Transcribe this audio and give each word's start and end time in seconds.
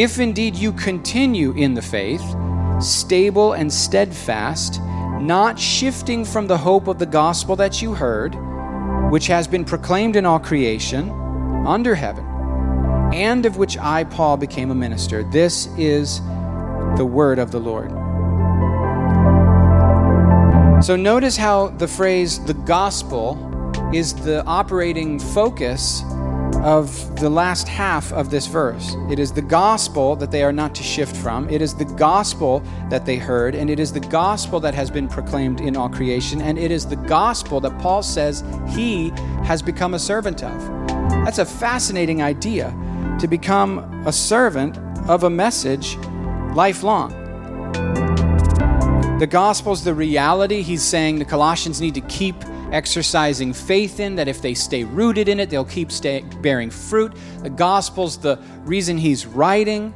If 0.00 0.18
indeed 0.18 0.56
you 0.56 0.72
continue 0.72 1.52
in 1.52 1.74
the 1.74 1.82
faith, 1.82 2.24
stable 2.80 3.52
and 3.52 3.70
steadfast, 3.70 4.80
not 5.20 5.58
shifting 5.58 6.24
from 6.24 6.46
the 6.46 6.56
hope 6.56 6.88
of 6.88 6.98
the 6.98 7.04
gospel 7.04 7.54
that 7.56 7.82
you 7.82 7.92
heard, 7.92 8.34
which 9.10 9.26
has 9.26 9.46
been 9.46 9.62
proclaimed 9.62 10.16
in 10.16 10.24
all 10.24 10.38
creation 10.38 11.10
under 11.66 11.94
heaven, 11.94 12.24
and 13.12 13.44
of 13.44 13.58
which 13.58 13.76
I, 13.76 14.04
Paul, 14.04 14.38
became 14.38 14.70
a 14.70 14.74
minister. 14.74 15.22
This 15.22 15.66
is 15.76 16.20
the 16.96 17.04
word 17.04 17.38
of 17.38 17.50
the 17.50 17.60
Lord. 17.60 17.90
So 20.82 20.96
notice 20.96 21.36
how 21.36 21.68
the 21.68 21.86
phrase 21.86 22.42
the 22.46 22.54
gospel 22.54 23.36
is 23.92 24.14
the 24.14 24.42
operating 24.46 25.18
focus 25.18 26.02
of 26.62 27.18
the 27.20 27.30
last 27.30 27.66
half 27.66 28.12
of 28.12 28.30
this 28.30 28.46
verse. 28.46 28.94
It 29.10 29.18
is 29.18 29.32
the 29.32 29.42
gospel 29.42 30.14
that 30.16 30.30
they 30.30 30.42
are 30.42 30.52
not 30.52 30.74
to 30.74 30.82
shift 30.82 31.16
from. 31.16 31.48
It 31.48 31.62
is 31.62 31.74
the 31.74 31.86
gospel 31.86 32.62
that 32.90 33.06
they 33.06 33.16
heard, 33.16 33.54
and 33.54 33.70
it 33.70 33.80
is 33.80 33.92
the 33.92 34.00
gospel 34.00 34.60
that 34.60 34.74
has 34.74 34.90
been 34.90 35.08
proclaimed 35.08 35.60
in 35.60 35.76
all 35.76 35.88
creation, 35.88 36.42
and 36.42 36.58
it 36.58 36.70
is 36.70 36.86
the 36.86 36.96
gospel 36.96 37.60
that 37.60 37.78
Paul 37.78 38.02
says 38.02 38.44
he 38.68 39.10
has 39.44 39.62
become 39.62 39.94
a 39.94 39.98
servant 39.98 40.42
of. 40.42 40.88
That's 41.24 41.38
a 41.38 41.46
fascinating 41.46 42.20
idea 42.20 42.76
to 43.20 43.26
become 43.26 43.78
a 44.06 44.12
servant 44.12 44.78
of 45.08 45.24
a 45.24 45.30
message 45.30 45.96
lifelong. 46.54 47.16
The 49.18 49.26
gospel 49.26 49.72
is 49.72 49.84
the 49.84 49.94
reality. 49.94 50.62
He's 50.62 50.82
saying 50.82 51.18
the 51.18 51.24
Colossians 51.24 51.80
need 51.80 51.94
to 51.94 52.00
keep 52.02 52.36
exercising 52.72 53.52
faith 53.52 54.00
in, 54.00 54.16
that 54.16 54.28
if 54.28 54.40
they 54.42 54.54
stay 54.54 54.84
rooted 54.84 55.28
in 55.28 55.40
it, 55.40 55.50
they'll 55.50 55.64
keep 55.64 55.90
stay, 55.90 56.22
bearing 56.40 56.70
fruit. 56.70 57.12
The 57.42 57.50
gospel's 57.50 58.18
the 58.18 58.36
reason 58.64 58.98
he's 58.98 59.26
writing. 59.26 59.94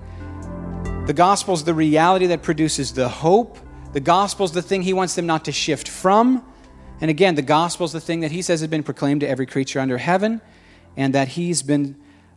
The 1.06 1.12
gospel's 1.12 1.64
the 1.64 1.74
reality 1.74 2.26
that 2.26 2.42
produces 2.42 2.92
the 2.92 3.08
hope. 3.08 3.58
The 3.92 4.00
gospel's 4.00 4.52
the 4.52 4.62
thing 4.62 4.82
he 4.82 4.92
wants 4.92 5.14
them 5.14 5.26
not 5.26 5.44
to 5.44 5.52
shift 5.52 5.88
from. 5.88 6.44
And 7.00 7.10
again, 7.10 7.34
the 7.34 7.42
gospel's 7.42 7.92
the 7.92 8.00
thing 8.00 8.20
that 8.20 8.30
he 8.30 8.42
says 8.42 8.60
has 8.60 8.70
been 8.70 8.82
proclaimed 8.82 9.20
to 9.20 9.28
every 9.28 9.46
creature 9.46 9.80
under 9.80 9.98
heaven, 9.98 10.40
and 10.96 11.14
that 11.14 11.28
he's 11.28 11.62
been 11.62 11.96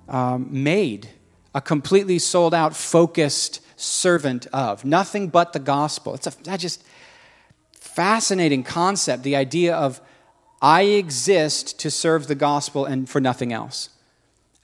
um, 0.10 0.48
made 0.52 1.10
a 1.56 1.62
completely 1.62 2.20
sold 2.20 2.54
out, 2.54 2.76
focused 2.76 3.62
servant 3.76 4.48
of. 4.48 4.84
Nothing 4.84 5.30
but 5.30 5.54
the 5.54 5.60
gospel. 5.60 6.14
It's 6.16 6.28
a 6.28 6.58
just 6.58 6.84
fascinating 7.80 8.64
concept, 8.64 9.24
the 9.24 9.36
idea 9.36 9.76
of 9.76 10.02
I 10.62 10.84
exist 10.84 11.80
to 11.80 11.92
serve 11.92 12.28
the 12.28 12.36
gospel 12.36 12.86
and 12.86 13.10
for 13.10 13.22
nothing 13.22 13.54
else. 13.54 13.90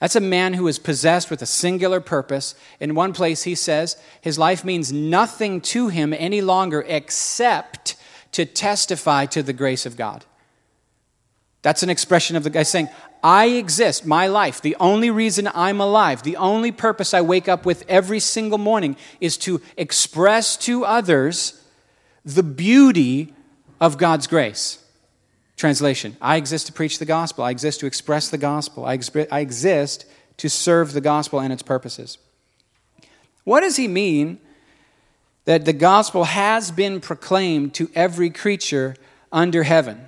That's 0.00 0.16
a 0.16 0.20
man 0.20 0.54
who 0.54 0.66
is 0.66 0.78
possessed 0.78 1.30
with 1.30 1.40
a 1.40 1.46
singular 1.46 2.00
purpose. 2.00 2.54
In 2.80 2.94
one 2.94 3.12
place, 3.12 3.44
he 3.44 3.54
says 3.54 3.96
his 4.20 4.38
life 4.38 4.64
means 4.64 4.92
nothing 4.92 5.60
to 5.62 5.88
him 5.88 6.12
any 6.12 6.40
longer 6.40 6.84
except 6.86 7.96
to 8.32 8.44
testify 8.44 9.26
to 9.26 9.42
the 9.42 9.52
grace 9.52 9.86
of 9.86 9.96
God. 9.96 10.24
That's 11.62 11.82
an 11.82 11.88
expression 11.88 12.36
of 12.36 12.44
the 12.44 12.50
guy 12.50 12.64
saying, 12.64 12.88
I 13.22 13.46
exist, 13.46 14.04
my 14.04 14.26
life, 14.26 14.60
the 14.60 14.76
only 14.78 15.10
reason 15.10 15.48
I'm 15.54 15.80
alive, 15.80 16.22
the 16.22 16.36
only 16.36 16.70
purpose 16.70 17.14
I 17.14 17.22
wake 17.22 17.48
up 17.48 17.64
with 17.64 17.82
every 17.88 18.20
single 18.20 18.58
morning 18.58 18.96
is 19.18 19.38
to 19.38 19.62
express 19.78 20.58
to 20.58 20.84
others 20.84 21.64
the 22.22 22.42
beauty 22.42 23.32
of 23.80 23.96
God's 23.96 24.26
grace. 24.26 24.83
Translation 25.56 26.16
I 26.20 26.36
exist 26.36 26.66
to 26.66 26.72
preach 26.72 26.98
the 26.98 27.04
gospel. 27.04 27.44
I 27.44 27.50
exist 27.50 27.80
to 27.80 27.86
express 27.86 28.28
the 28.28 28.38
gospel. 28.38 28.84
I, 28.84 28.98
exp- 28.98 29.28
I 29.30 29.40
exist 29.40 30.06
to 30.38 30.48
serve 30.48 30.92
the 30.92 31.00
gospel 31.00 31.40
and 31.40 31.52
its 31.52 31.62
purposes. 31.62 32.18
What 33.44 33.60
does 33.60 33.76
he 33.76 33.88
mean 33.88 34.38
that 35.44 35.64
the 35.64 35.72
gospel 35.72 36.24
has 36.24 36.70
been 36.70 37.00
proclaimed 37.00 37.74
to 37.74 37.90
every 37.94 38.30
creature 38.30 38.96
under 39.30 39.62
heaven? 39.62 40.04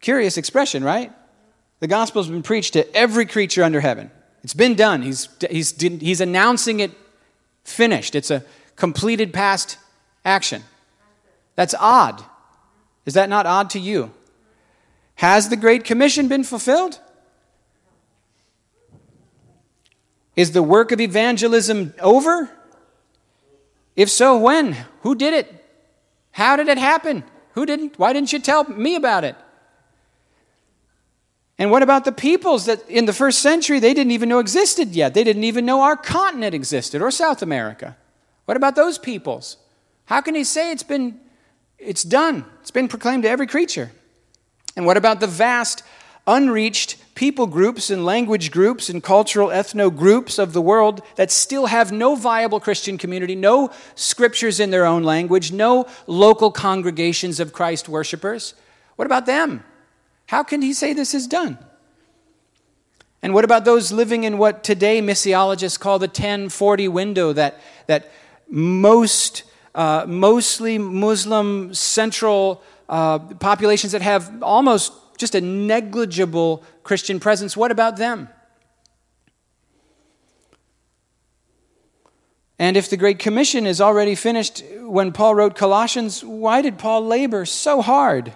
Curious 0.00 0.36
expression, 0.36 0.82
right? 0.82 1.12
The 1.78 1.86
gospel 1.86 2.22
has 2.22 2.30
been 2.30 2.42
preached 2.42 2.72
to 2.72 2.96
every 2.96 3.26
creature 3.26 3.62
under 3.62 3.80
heaven. 3.80 4.10
It's 4.42 4.54
been 4.54 4.74
done. 4.74 5.02
He's, 5.02 5.28
he's, 5.48 5.80
he's 5.80 6.20
announcing 6.20 6.80
it 6.80 6.90
finished. 7.62 8.14
It's 8.14 8.30
a 8.30 8.44
completed 8.74 9.32
past 9.32 9.78
action. 10.24 10.64
That's 11.54 11.74
odd. 11.78 12.24
Is 13.04 13.14
that 13.14 13.28
not 13.28 13.46
odd 13.46 13.70
to 13.70 13.78
you? 13.78 14.12
Has 15.16 15.48
the 15.48 15.56
Great 15.56 15.84
Commission 15.84 16.28
been 16.28 16.44
fulfilled? 16.44 17.00
Is 20.34 20.52
the 20.52 20.62
work 20.62 20.92
of 20.92 21.00
evangelism 21.00 21.94
over? 22.00 22.50
If 23.96 24.08
so, 24.08 24.38
when? 24.38 24.76
Who 25.02 25.14
did 25.14 25.34
it? 25.34 25.64
How 26.32 26.56
did 26.56 26.68
it 26.68 26.78
happen? 26.78 27.24
Who 27.52 27.66
didn't? 27.66 27.98
Why 27.98 28.12
didn't 28.12 28.32
you 28.32 28.38
tell 28.38 28.64
me 28.64 28.96
about 28.96 29.24
it? 29.24 29.36
And 31.58 31.70
what 31.70 31.82
about 31.82 32.04
the 32.04 32.12
peoples 32.12 32.64
that 32.64 32.88
in 32.88 33.04
the 33.04 33.12
first 33.12 33.40
century 33.40 33.78
they 33.78 33.92
didn't 33.92 34.12
even 34.12 34.30
know 34.30 34.38
existed 34.38 34.96
yet? 34.96 35.12
They 35.12 35.22
didn't 35.22 35.44
even 35.44 35.66
know 35.66 35.82
our 35.82 35.96
continent 35.96 36.54
existed 36.54 37.02
or 37.02 37.10
South 37.10 37.42
America. 37.42 37.96
What 38.46 38.56
about 38.56 38.74
those 38.74 38.98
peoples? 38.98 39.58
How 40.06 40.22
can 40.22 40.34
he 40.34 40.44
say 40.44 40.72
it's 40.72 40.82
been 40.82 41.20
it's 41.82 42.02
done. 42.02 42.44
It's 42.60 42.70
been 42.70 42.88
proclaimed 42.88 43.24
to 43.24 43.28
every 43.28 43.46
creature. 43.46 43.92
And 44.76 44.86
what 44.86 44.96
about 44.96 45.20
the 45.20 45.26
vast, 45.26 45.82
unreached 46.26 46.96
people 47.14 47.46
groups 47.46 47.90
and 47.90 48.06
language 48.06 48.50
groups 48.50 48.88
and 48.88 49.02
cultural 49.02 49.48
ethno 49.48 49.94
groups 49.94 50.38
of 50.38 50.52
the 50.52 50.62
world 50.62 51.02
that 51.16 51.30
still 51.30 51.66
have 51.66 51.92
no 51.92 52.14
viable 52.14 52.60
Christian 52.60 52.96
community, 52.96 53.34
no 53.34 53.70
scriptures 53.94 54.60
in 54.60 54.70
their 54.70 54.86
own 54.86 55.02
language, 55.02 55.52
no 55.52 55.86
local 56.06 56.50
congregations 56.50 57.38
of 57.38 57.52
Christ 57.52 57.88
worshipers? 57.88 58.54
What 58.96 59.06
about 59.06 59.26
them? 59.26 59.64
How 60.26 60.42
can 60.42 60.62
he 60.62 60.72
say 60.72 60.92
this 60.92 61.12
is 61.12 61.26
done? 61.26 61.58
And 63.20 63.34
what 63.34 63.44
about 63.44 63.64
those 63.64 63.92
living 63.92 64.24
in 64.24 64.38
what 64.38 64.64
today 64.64 65.00
missiologists 65.00 65.78
call 65.78 65.98
the 65.98 66.06
1040 66.06 66.88
window 66.88 67.32
that, 67.34 67.60
that 67.86 68.10
most 68.48 69.44
uh, 69.74 70.04
mostly 70.06 70.78
Muslim 70.78 71.72
central 71.74 72.62
uh, 72.88 73.18
populations 73.18 73.92
that 73.92 74.02
have 74.02 74.42
almost 74.42 74.92
just 75.16 75.34
a 75.34 75.40
negligible 75.40 76.62
Christian 76.82 77.20
presence. 77.20 77.56
What 77.56 77.70
about 77.70 77.96
them? 77.96 78.28
And 82.58 82.76
if 82.76 82.90
the 82.90 82.96
Great 82.96 83.18
Commission 83.18 83.66
is 83.66 83.80
already 83.80 84.14
finished 84.14 84.62
when 84.80 85.12
Paul 85.12 85.34
wrote 85.34 85.56
Colossians, 85.56 86.22
why 86.22 86.62
did 86.62 86.78
Paul 86.78 87.06
labor 87.06 87.44
so 87.44 87.82
hard 87.82 88.34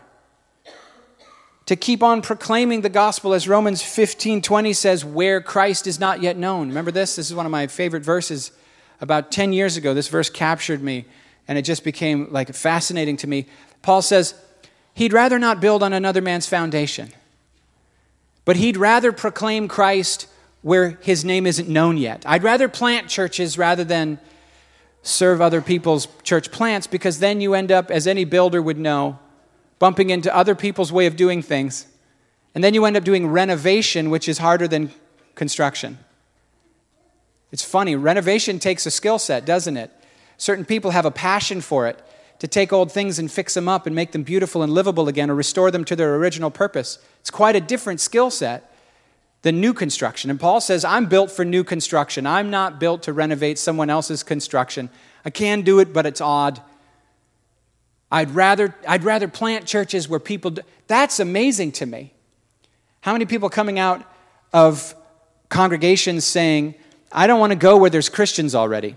to 1.66 1.76
keep 1.76 2.02
on 2.02 2.22
proclaiming 2.22 2.80
the 2.80 2.88
gospel 2.88 3.34
as 3.34 3.46
Romans 3.46 3.82
15:20 3.82 4.72
says 4.72 5.04
where 5.04 5.40
Christ 5.40 5.86
is 5.86 6.00
not 6.00 6.22
yet 6.22 6.36
known? 6.36 6.68
Remember 6.68 6.90
this? 6.90 7.16
This 7.16 7.28
is 7.28 7.36
one 7.36 7.46
of 7.46 7.52
my 7.52 7.66
favorite 7.66 8.02
verses. 8.02 8.52
About 9.00 9.30
10 9.30 9.52
years 9.52 9.76
ago, 9.76 9.92
this 9.92 10.08
verse 10.08 10.30
captured 10.30 10.82
me 10.82 11.04
and 11.48 11.58
it 11.58 11.62
just 11.62 11.84
became 11.84 12.28
like 12.30 12.52
fascinating 12.54 13.16
to 13.18 13.26
me. 13.26 13.46
Paul 13.82 14.02
says 14.02 14.34
he'd 14.94 15.12
rather 15.12 15.38
not 15.38 15.60
build 15.60 15.82
on 15.82 15.92
another 15.92 16.20
man's 16.20 16.46
foundation, 16.46 17.10
but 18.44 18.56
he'd 18.56 18.76
rather 18.76 19.12
proclaim 19.12 19.68
Christ 19.68 20.28
where 20.62 20.98
his 21.02 21.24
name 21.24 21.46
isn't 21.46 21.68
known 21.68 21.96
yet. 21.96 22.24
I'd 22.26 22.42
rather 22.42 22.68
plant 22.68 23.08
churches 23.08 23.56
rather 23.56 23.84
than 23.84 24.18
serve 25.02 25.40
other 25.40 25.62
people's 25.62 26.08
church 26.24 26.50
plants 26.50 26.86
because 26.86 27.20
then 27.20 27.40
you 27.40 27.54
end 27.54 27.70
up, 27.70 27.90
as 27.90 28.06
any 28.06 28.24
builder 28.24 28.60
would 28.60 28.78
know, 28.78 29.18
bumping 29.78 30.10
into 30.10 30.34
other 30.34 30.54
people's 30.54 30.90
way 30.90 31.06
of 31.06 31.14
doing 31.14 31.42
things. 31.42 31.86
And 32.54 32.64
then 32.64 32.74
you 32.74 32.84
end 32.84 32.96
up 32.96 33.04
doing 33.04 33.28
renovation, 33.28 34.10
which 34.10 34.28
is 34.28 34.38
harder 34.38 34.66
than 34.66 34.90
construction. 35.34 35.98
It's 37.52 37.64
funny, 37.64 37.94
renovation 37.94 38.58
takes 38.58 38.86
a 38.86 38.90
skill 38.90 39.18
set, 39.18 39.44
doesn't 39.44 39.76
it? 39.76 39.92
Certain 40.38 40.64
people 40.64 40.90
have 40.90 41.06
a 41.06 41.10
passion 41.10 41.60
for 41.60 41.86
it 41.86 42.02
to 42.38 42.46
take 42.46 42.72
old 42.72 42.92
things 42.92 43.18
and 43.18 43.30
fix 43.30 43.54
them 43.54 43.68
up 43.68 43.86
and 43.86 43.94
make 43.94 44.12
them 44.12 44.22
beautiful 44.22 44.62
and 44.62 44.72
livable 44.72 45.08
again 45.08 45.30
or 45.30 45.34
restore 45.34 45.70
them 45.70 45.84
to 45.84 45.96
their 45.96 46.14
original 46.16 46.50
purpose. 46.50 46.98
It's 47.20 47.30
quite 47.30 47.56
a 47.56 47.60
different 47.60 48.00
skill 48.00 48.30
set 48.30 48.72
than 49.42 49.60
new 49.60 49.72
construction. 49.72 50.28
And 50.28 50.38
Paul 50.38 50.60
says, 50.60 50.84
I'm 50.84 51.06
built 51.06 51.30
for 51.30 51.44
new 51.44 51.64
construction. 51.64 52.26
I'm 52.26 52.50
not 52.50 52.78
built 52.78 53.04
to 53.04 53.12
renovate 53.12 53.58
someone 53.58 53.88
else's 53.88 54.22
construction. 54.22 54.90
I 55.24 55.30
can 55.30 55.62
do 55.62 55.78
it, 55.78 55.92
but 55.92 56.04
it's 56.04 56.20
odd. 56.20 56.60
I'd 58.10 58.30
rather, 58.30 58.74
I'd 58.86 59.04
rather 59.04 59.28
plant 59.28 59.66
churches 59.66 60.08
where 60.08 60.20
people 60.20 60.52
do. 60.52 60.62
That's 60.86 61.20
amazing 61.20 61.72
to 61.72 61.86
me. 61.86 62.12
How 63.00 63.12
many 63.12 63.24
people 63.24 63.48
coming 63.48 63.78
out 63.78 64.04
of 64.52 64.94
congregations 65.48 66.24
saying, 66.24 66.74
I 67.10 67.26
don't 67.26 67.40
want 67.40 67.52
to 67.52 67.56
go 67.56 67.76
where 67.76 67.90
there's 67.90 68.08
Christians 68.08 68.54
already? 68.54 68.96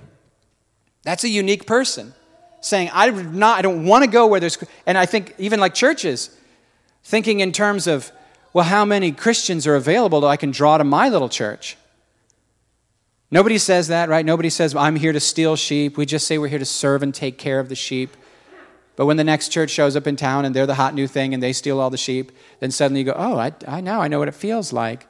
That's 1.09 1.23
a 1.23 1.29
unique 1.29 1.65
person 1.65 2.13
saying, 2.61 2.91
I, 2.93 3.09
not, 3.09 3.57
I 3.57 3.61
don't 3.63 3.87
want 3.87 4.05
to 4.05 4.11
go 4.11 4.27
where 4.27 4.39
there's, 4.39 4.59
and 4.85 4.95
I 4.95 5.07
think 5.07 5.33
even 5.39 5.59
like 5.59 5.73
churches, 5.73 6.29
thinking 7.03 7.39
in 7.39 7.51
terms 7.51 7.87
of, 7.87 8.11
well, 8.53 8.65
how 8.65 8.85
many 8.85 9.11
Christians 9.11 9.65
are 9.65 9.73
available 9.73 10.21
that 10.21 10.27
I 10.27 10.37
can 10.37 10.51
draw 10.51 10.77
to 10.77 10.83
my 10.83 11.09
little 11.09 11.27
church? 11.27 11.77
Nobody 13.31 13.57
says 13.57 13.87
that, 13.87 14.07
right? 14.07 14.23
Nobody 14.23 14.51
says, 14.51 14.75
I'm 14.75 14.97
here 14.97 15.11
to 15.11 15.19
steal 15.19 15.55
sheep. 15.55 15.97
We 15.97 16.05
just 16.05 16.27
say 16.27 16.37
we're 16.37 16.47
here 16.47 16.59
to 16.59 16.63
serve 16.63 17.01
and 17.01 17.11
take 17.11 17.39
care 17.39 17.59
of 17.59 17.69
the 17.69 17.75
sheep. 17.75 18.15
But 18.95 19.07
when 19.07 19.17
the 19.17 19.23
next 19.23 19.49
church 19.49 19.71
shows 19.71 19.95
up 19.95 20.05
in 20.05 20.15
town 20.15 20.45
and 20.45 20.55
they're 20.55 20.67
the 20.67 20.75
hot 20.75 20.93
new 20.93 21.07
thing 21.07 21.33
and 21.33 21.41
they 21.41 21.53
steal 21.53 21.79
all 21.79 21.89
the 21.89 21.97
sheep, 21.97 22.31
then 22.59 22.69
suddenly 22.69 22.99
you 23.01 23.05
go, 23.07 23.15
oh, 23.17 23.39
I, 23.39 23.53
I 23.67 23.81
know, 23.81 23.99
I 23.99 24.09
know 24.09 24.19
what 24.19 24.27
it 24.27 24.35
feels 24.35 24.71
like. 24.71 25.07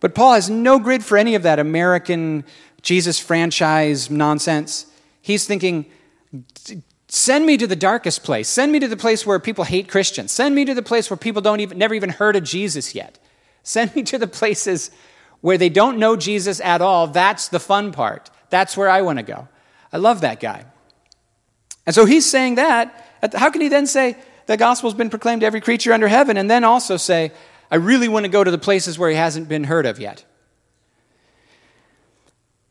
But 0.00 0.14
Paul 0.14 0.34
has 0.34 0.50
no 0.50 0.78
grid 0.78 1.02
for 1.02 1.16
any 1.16 1.34
of 1.34 1.42
that 1.44 1.58
American 1.58 2.44
Jesus 2.82 3.18
franchise 3.18 4.10
nonsense. 4.10 4.84
He's 5.20 5.46
thinking, 5.46 5.86
send 7.08 7.46
me 7.46 7.56
to 7.56 7.66
the 7.66 7.76
darkest 7.76 8.22
place. 8.22 8.48
Send 8.48 8.72
me 8.72 8.78
to 8.80 8.88
the 8.88 8.96
place 8.96 9.26
where 9.26 9.38
people 9.38 9.64
hate 9.64 9.88
Christians. 9.88 10.32
Send 10.32 10.54
me 10.54 10.64
to 10.64 10.74
the 10.74 10.82
place 10.82 11.10
where 11.10 11.16
people 11.16 11.42
don't 11.42 11.60
even 11.60 11.78
never 11.78 11.94
even 11.94 12.10
heard 12.10 12.36
of 12.36 12.44
Jesus 12.44 12.94
yet. 12.94 13.18
Send 13.62 13.94
me 13.94 14.02
to 14.04 14.18
the 14.18 14.26
places 14.26 14.90
where 15.40 15.58
they 15.58 15.68
don't 15.68 15.98
know 15.98 16.16
Jesus 16.16 16.60
at 16.60 16.80
all. 16.80 17.06
That's 17.06 17.48
the 17.48 17.60
fun 17.60 17.92
part. 17.92 18.30
That's 18.50 18.76
where 18.76 18.88
I 18.88 19.02
want 19.02 19.18
to 19.18 19.22
go. 19.22 19.48
I 19.92 19.98
love 19.98 20.22
that 20.22 20.40
guy. 20.40 20.64
And 21.86 21.94
so 21.94 22.04
he's 22.04 22.28
saying 22.28 22.56
that. 22.56 23.04
How 23.34 23.50
can 23.50 23.60
he 23.60 23.68
then 23.68 23.86
say 23.86 24.16
the 24.46 24.56
gospel's 24.56 24.94
been 24.94 25.10
proclaimed 25.10 25.40
to 25.40 25.46
every 25.46 25.60
creature 25.60 25.92
under 25.92 26.08
heaven 26.08 26.36
and 26.36 26.50
then 26.50 26.64
also 26.64 26.96
say, 26.96 27.32
I 27.70 27.76
really 27.76 28.08
want 28.08 28.24
to 28.24 28.30
go 28.30 28.42
to 28.42 28.50
the 28.50 28.58
places 28.58 28.98
where 28.98 29.10
he 29.10 29.16
hasn't 29.16 29.48
been 29.48 29.64
heard 29.64 29.86
of 29.86 29.98
yet? 29.98 30.24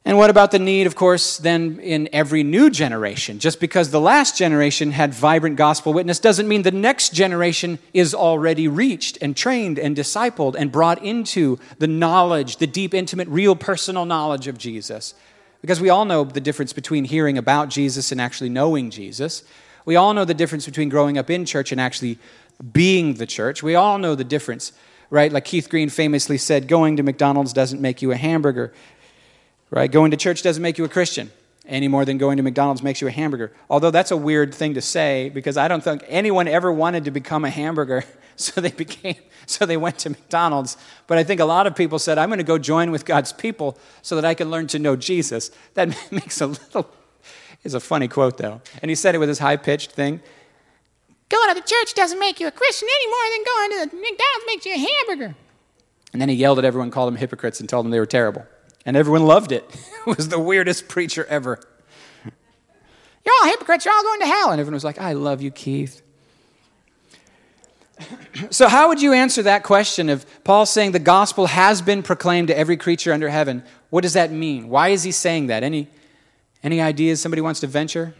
And 0.07 0.17
what 0.17 0.29
about 0.29 0.51
the 0.51 0.59
need, 0.59 0.87
of 0.87 0.95
course, 0.95 1.37
then 1.37 1.81
in 1.81 2.07
every 2.13 2.41
new 2.41 2.69
generation? 2.69 3.39
Just 3.39 3.59
because 3.59 3.91
the 3.91 3.99
last 3.99 4.37
generation 4.37 4.91
had 4.91 5.13
vibrant 5.13 5.57
gospel 5.57 5.91
witness 5.91 6.17
doesn't 6.17 6.47
mean 6.47 6.61
the 6.61 6.71
next 6.71 7.11
generation 7.13 7.77
is 7.93 8.15
already 8.15 8.69
reached 8.69 9.17
and 9.21 9.35
trained 9.35 9.77
and 9.77 9.97
discipled 9.97 10.55
and 10.57 10.71
brought 10.71 11.03
into 11.03 11.59
the 11.79 11.87
knowledge, 11.87 12.55
the 12.55 12.67
deep, 12.67 12.93
intimate, 12.93 13.27
real 13.27 13.53
personal 13.53 14.05
knowledge 14.05 14.47
of 14.47 14.57
Jesus. 14.57 15.13
Because 15.59 15.81
we 15.81 15.89
all 15.89 16.05
know 16.05 16.23
the 16.23 16.39
difference 16.39 16.71
between 16.71 17.03
hearing 17.03 17.37
about 17.37 17.67
Jesus 17.67 18.09
and 18.09 18.21
actually 18.21 18.49
knowing 18.49 18.89
Jesus. 18.91 19.43
We 19.83 19.97
all 19.97 20.13
know 20.13 20.23
the 20.23 20.33
difference 20.33 20.65
between 20.65 20.87
growing 20.87 21.17
up 21.17 21.29
in 21.29 21.43
church 21.43 21.73
and 21.73 21.81
actually 21.81 22.17
being 22.71 23.15
the 23.15 23.25
church. 23.25 23.61
We 23.61 23.75
all 23.75 23.97
know 23.97 24.15
the 24.15 24.23
difference, 24.23 24.71
right? 25.09 25.33
Like 25.33 25.43
Keith 25.43 25.69
Green 25.69 25.89
famously 25.89 26.37
said, 26.37 26.69
going 26.69 26.95
to 26.95 27.03
McDonald's 27.03 27.51
doesn't 27.51 27.81
make 27.81 28.01
you 28.01 28.13
a 28.13 28.15
hamburger. 28.15 28.73
Right? 29.69 29.91
Going 29.91 30.11
to 30.11 30.17
church 30.17 30.41
doesn't 30.41 30.63
make 30.63 30.77
you 30.77 30.85
a 30.85 30.89
Christian 30.89 31.31
any 31.67 31.87
more 31.87 32.05
than 32.05 32.17
going 32.17 32.37
to 32.37 32.43
McDonald's 32.43 32.81
makes 32.81 33.01
you 33.01 33.07
a 33.07 33.11
hamburger. 33.11 33.51
Although 33.69 33.91
that's 33.91 34.11
a 34.11 34.17
weird 34.17 34.53
thing 34.53 34.73
to 34.75 34.81
say 34.81 35.29
because 35.29 35.57
I 35.57 35.67
don't 35.67 35.83
think 35.83 36.03
anyone 36.07 36.47
ever 36.47 36.71
wanted 36.71 37.05
to 37.05 37.11
become 37.11 37.45
a 37.45 37.49
hamburger, 37.49 38.03
so 38.35 38.61
they 38.61 38.71
became 38.71 39.15
so 39.45 39.65
they 39.65 39.77
went 39.77 39.99
to 39.99 40.09
McDonald's. 40.09 40.77
But 41.07 41.17
I 41.17 41.23
think 41.23 41.39
a 41.39 41.45
lot 41.45 41.67
of 41.67 41.75
people 41.75 41.99
said, 41.99 42.17
"I'm 42.17 42.29
going 42.29 42.39
to 42.39 42.43
go 42.43 42.57
join 42.57 42.91
with 42.91 43.05
God's 43.05 43.33
people 43.33 43.77
so 44.01 44.15
that 44.15 44.25
I 44.25 44.33
can 44.33 44.49
learn 44.49 44.67
to 44.67 44.79
know 44.79 44.95
Jesus." 44.95 45.51
That 45.73 45.89
makes 46.11 46.41
a 46.41 46.47
little 46.47 46.89
is 47.63 47.73
a 47.73 47.79
funny 47.79 48.07
quote 48.07 48.37
though. 48.37 48.61
And 48.81 48.89
he 48.89 48.95
said 48.95 49.15
it 49.15 49.17
with 49.17 49.29
his 49.29 49.39
high-pitched 49.39 49.91
thing. 49.91 50.21
Going 51.29 51.49
to 51.49 51.55
the 51.55 51.67
church 51.67 51.93
doesn't 51.93 52.19
make 52.19 52.39
you 52.39 52.47
a 52.47 52.51
Christian 52.51 52.87
any 52.89 53.07
more 53.09 53.35
than 53.35 53.43
going 53.43 53.71
to 53.71 53.95
the 53.95 54.01
McDonald's 54.01 54.45
makes 54.47 54.65
you 54.65 54.73
a 54.73 54.77
hamburger. 54.77 55.35
And 56.13 56.21
then 56.21 56.29
he 56.29 56.35
yelled 56.35 56.57
at 56.57 56.63
everyone, 56.63 56.89
called 56.89 57.07
them 57.07 57.17
hypocrites, 57.17 57.59
and 57.59 57.67
told 57.67 57.83
them 57.83 57.91
they 57.91 57.99
were 57.99 58.05
terrible 58.05 58.45
and 58.87 58.95
everyone 58.95 59.23
loved 59.23 59.51
it. 59.51 59.63
it 60.07 60.17
was 60.17 60.29
the 60.29 60.39
weirdest 60.39 60.87
preacher 60.87 61.25
ever. 61.25 61.59
You're 62.23 63.35
all 63.43 63.49
hypocrites, 63.49 63.83
you're 63.83 63.93
all 63.93 64.03
going 64.03 64.21
to 64.21 64.25
hell. 64.25 64.51
And 64.51 64.59
everyone 64.59 64.75
was 64.75 64.85
like, 64.85 64.99
I 64.99 65.11
love 65.13 65.41
you, 65.41 65.51
Keith. 65.51 66.01
so, 68.49 68.69
how 68.69 68.87
would 68.87 69.01
you 69.01 69.11
answer 69.11 69.43
that 69.43 69.63
question 69.63 70.09
of 70.09 70.25
Paul 70.45 70.65
saying 70.65 70.93
the 70.93 70.99
gospel 70.99 71.47
has 71.47 71.81
been 71.81 72.01
proclaimed 72.01 72.47
to 72.47 72.57
every 72.57 72.77
creature 72.77 73.11
under 73.11 73.27
heaven? 73.27 73.63
What 73.89 74.01
does 74.01 74.13
that 74.13 74.31
mean? 74.31 74.69
Why 74.69 74.89
is 74.89 75.03
he 75.03 75.11
saying 75.11 75.47
that? 75.47 75.63
Any, 75.63 75.89
any 76.63 76.79
ideas 76.79 77.19
somebody 77.19 77.41
wants 77.41 77.59
to 77.59 77.67
venture? 77.67 78.15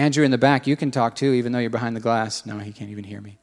Andrew 0.00 0.24
in 0.24 0.30
the 0.30 0.38
back, 0.38 0.66
you 0.66 0.76
can 0.76 0.90
talk 0.90 1.14
too, 1.14 1.34
even 1.34 1.52
though 1.52 1.58
you're 1.58 1.68
behind 1.68 1.94
the 1.94 2.00
glass. 2.00 2.46
No, 2.46 2.58
he 2.58 2.72
can't 2.72 2.90
even 2.90 3.04
hear 3.04 3.20
me. 3.20 3.36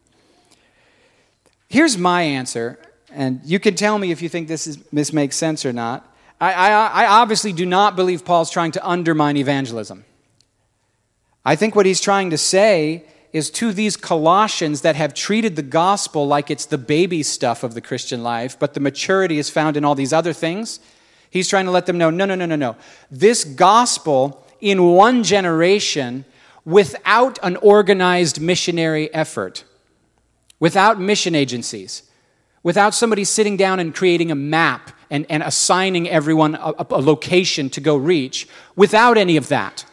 Here's 1.70 2.00
my 2.00 2.24
answer, 2.24 2.80
and 3.12 3.42
you 3.46 3.60
can 3.60 3.76
tell 3.76 4.00
me 4.00 4.10
if 4.10 4.24
you 4.24 4.28
think 4.28 4.48
this, 4.48 4.66
is, 4.66 4.78
this 4.92 5.14
makes 5.14 5.36
sense 5.36 5.68
or 5.68 5.72
not. 5.72 6.12
I, 6.42 6.54
I, 6.54 7.04
I 7.04 7.06
obviously 7.22 7.54
do 7.54 7.64
not 7.64 7.96
believe 7.96 8.26
Paul's 8.26 8.50
trying 8.50 8.72
to 8.72 8.88
undermine 8.88 9.38
evangelism. 9.38 10.04
I 11.46 11.56
think 11.56 11.76
what 11.76 11.86
he's 11.86 12.02
trying 12.02 12.32
to 12.32 12.40
say 12.40 13.06
is 13.34 13.52
to 13.52 13.72
these 13.72 13.96
Colossians 13.96 14.82
that 14.82 14.96
have 14.96 15.14
treated 15.14 15.58
the 15.58 15.62
gospel 15.62 16.26
like 16.26 16.50
it's 16.50 16.66
the 16.66 16.80
baby 16.80 17.22
stuff 17.22 17.64
of 17.64 17.76
the 17.76 17.82
Christian 17.82 18.24
life, 18.24 18.58
but 18.58 18.74
the 18.74 18.80
maturity 18.80 19.38
is 19.38 19.48
found 19.48 19.78
in 19.78 19.86
all 19.86 19.94
these 19.94 20.12
other 20.12 20.34
things. 20.34 20.80
He's 21.30 21.50
trying 21.50 21.66
to 21.66 21.72
let 21.72 21.86
them 21.86 22.00
know 22.00 22.10
no, 22.10 22.26
no, 22.26 22.34
no, 22.34 22.48
no, 22.48 22.56
no. 22.56 22.78
This 23.12 23.44
gospel 23.44 24.44
in 24.60 24.84
one 24.84 25.22
generation 25.22 26.26
without 26.68 27.40
an 27.44 27.56
organized 27.58 28.42
missionary 28.42 29.12
effort, 29.14 29.64
without 30.60 31.00
mission 31.00 31.34
agencies, 31.34 32.04
without 32.62 32.94
somebody 32.94 33.24
sitting 33.24 33.56
down 33.56 33.80
and 33.80 33.96
creating 33.96 34.32
a 34.32 34.36
map 34.36 34.92
and, 35.10 35.26
and 35.30 35.42
assigning 35.44 36.10
everyone 36.10 36.56
a, 36.56 36.74
a 36.90 37.02
location 37.02 37.70
to 37.70 37.80
go 37.80 37.96
reach, 37.96 38.50
without 38.76 39.18
any 39.18 39.38
of 39.38 39.48
that, 39.48 39.86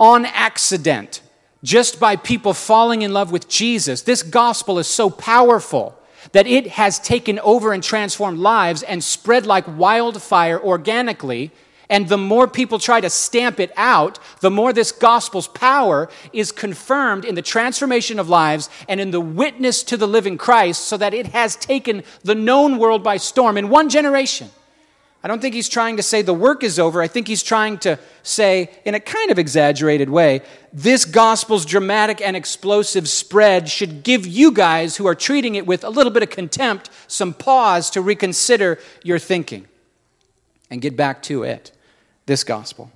on 0.00 0.26
accident, 0.26 1.22
just 1.62 2.00
by 2.00 2.16
people 2.16 2.52
falling 2.52 3.02
in 3.02 3.12
love 3.12 3.30
with 3.30 3.48
Jesus, 3.48 4.02
this 4.02 4.24
gospel 4.24 4.76
is 4.80 4.88
so 4.88 5.08
powerful 5.08 5.96
that 6.32 6.48
it 6.48 6.66
has 6.66 6.98
taken 6.98 7.38
over 7.38 7.72
and 7.72 7.84
transformed 7.84 8.40
lives 8.40 8.82
and 8.82 9.04
spread 9.04 9.46
like 9.46 9.64
wildfire 9.78 10.60
organically 10.60 11.52
and 11.90 12.08
the 12.08 12.18
more 12.18 12.46
people 12.46 12.78
try 12.78 13.00
to 13.00 13.10
stamp 13.10 13.58
it 13.60 13.72
out, 13.76 14.18
the 14.40 14.50
more 14.50 14.72
this 14.72 14.92
gospel's 14.92 15.48
power 15.48 16.08
is 16.32 16.52
confirmed 16.52 17.24
in 17.24 17.34
the 17.34 17.42
transformation 17.42 18.18
of 18.18 18.28
lives 18.28 18.68
and 18.88 19.00
in 19.00 19.10
the 19.10 19.20
witness 19.20 19.82
to 19.84 19.96
the 19.96 20.08
living 20.08 20.36
Christ, 20.36 20.84
so 20.84 20.96
that 20.96 21.14
it 21.14 21.28
has 21.28 21.56
taken 21.56 22.02
the 22.22 22.34
known 22.34 22.78
world 22.78 23.02
by 23.02 23.16
storm 23.16 23.56
in 23.56 23.68
one 23.68 23.88
generation. 23.88 24.50
I 25.22 25.26
don't 25.26 25.42
think 25.42 25.54
he's 25.54 25.68
trying 25.68 25.96
to 25.96 26.02
say 26.02 26.22
the 26.22 26.32
work 26.32 26.62
is 26.62 26.78
over. 26.78 27.02
I 27.02 27.08
think 27.08 27.26
he's 27.26 27.42
trying 27.42 27.78
to 27.78 27.98
say, 28.22 28.70
in 28.84 28.94
a 28.94 29.00
kind 29.00 29.32
of 29.32 29.38
exaggerated 29.38 30.08
way, 30.08 30.42
this 30.72 31.04
gospel's 31.04 31.66
dramatic 31.66 32.20
and 32.20 32.36
explosive 32.36 33.08
spread 33.08 33.68
should 33.68 34.04
give 34.04 34.26
you 34.26 34.52
guys 34.52 34.96
who 34.96 35.06
are 35.06 35.16
treating 35.16 35.56
it 35.56 35.66
with 35.66 35.82
a 35.82 35.90
little 35.90 36.12
bit 36.12 36.22
of 36.22 36.30
contempt 36.30 36.88
some 37.08 37.34
pause 37.34 37.90
to 37.90 38.00
reconsider 38.00 38.78
your 39.02 39.18
thinking 39.18 39.66
and 40.70 40.80
get 40.80 40.96
back 40.96 41.20
to 41.24 41.42
it. 41.42 41.72
This 42.28 42.44
gospel. 42.44 42.90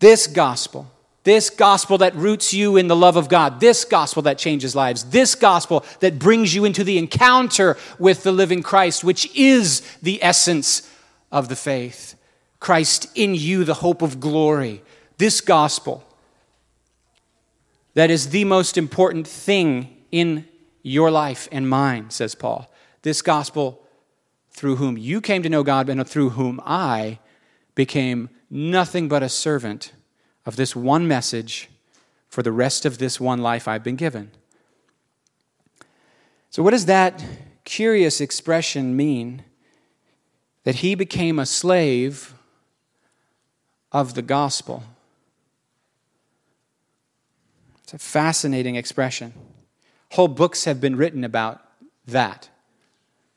This 0.00 0.26
gospel. 0.26 0.90
This 1.24 1.50
gospel 1.50 1.98
that 1.98 2.16
roots 2.16 2.54
you 2.54 2.78
in 2.78 2.88
the 2.88 2.96
love 2.96 3.16
of 3.16 3.28
God. 3.28 3.60
This 3.60 3.84
gospel 3.84 4.22
that 4.22 4.38
changes 4.38 4.74
lives. 4.74 5.04
This 5.04 5.34
gospel 5.34 5.84
that 6.00 6.18
brings 6.18 6.54
you 6.54 6.64
into 6.64 6.84
the 6.84 6.96
encounter 6.96 7.76
with 7.98 8.22
the 8.22 8.32
living 8.32 8.62
Christ, 8.62 9.04
which 9.04 9.30
is 9.36 9.82
the 10.00 10.24
essence 10.24 10.90
of 11.30 11.50
the 11.50 11.54
faith. 11.54 12.14
Christ 12.60 13.08
in 13.14 13.34
you, 13.34 13.62
the 13.62 13.74
hope 13.74 14.00
of 14.00 14.20
glory. 14.20 14.82
This 15.18 15.42
gospel 15.42 16.02
that 17.92 18.10
is 18.10 18.30
the 18.30 18.46
most 18.46 18.78
important 18.78 19.28
thing 19.28 19.94
in 20.10 20.48
your 20.82 21.10
life 21.10 21.46
and 21.52 21.68
mine, 21.68 22.08
says 22.08 22.34
Paul. 22.34 22.72
This 23.02 23.20
gospel 23.20 23.86
through 24.50 24.76
whom 24.76 24.96
you 24.96 25.20
came 25.20 25.42
to 25.42 25.50
know 25.50 25.62
God 25.62 25.90
and 25.90 26.08
through 26.08 26.30
whom 26.30 26.58
I 26.64 27.18
became 27.74 28.28
nothing 28.50 29.08
but 29.08 29.22
a 29.22 29.28
servant 29.28 29.92
of 30.44 30.56
this 30.56 30.76
one 30.76 31.06
message 31.08 31.68
for 32.28 32.42
the 32.42 32.52
rest 32.52 32.84
of 32.84 32.98
this 32.98 33.20
one 33.20 33.40
life 33.40 33.68
I've 33.68 33.84
been 33.84 33.96
given. 33.96 34.30
So, 36.50 36.62
what 36.62 36.72
does 36.72 36.86
that 36.86 37.24
curious 37.64 38.20
expression 38.20 38.96
mean? 38.96 39.44
That 40.64 40.76
he 40.76 40.94
became 40.94 41.38
a 41.38 41.46
slave 41.46 42.34
of 43.90 44.14
the 44.14 44.22
gospel. 44.22 44.84
It's 47.82 47.94
a 47.94 47.98
fascinating 47.98 48.76
expression. 48.76 49.34
Whole 50.12 50.28
books 50.28 50.64
have 50.64 50.80
been 50.80 50.96
written 50.96 51.24
about 51.24 51.60
that, 52.06 52.48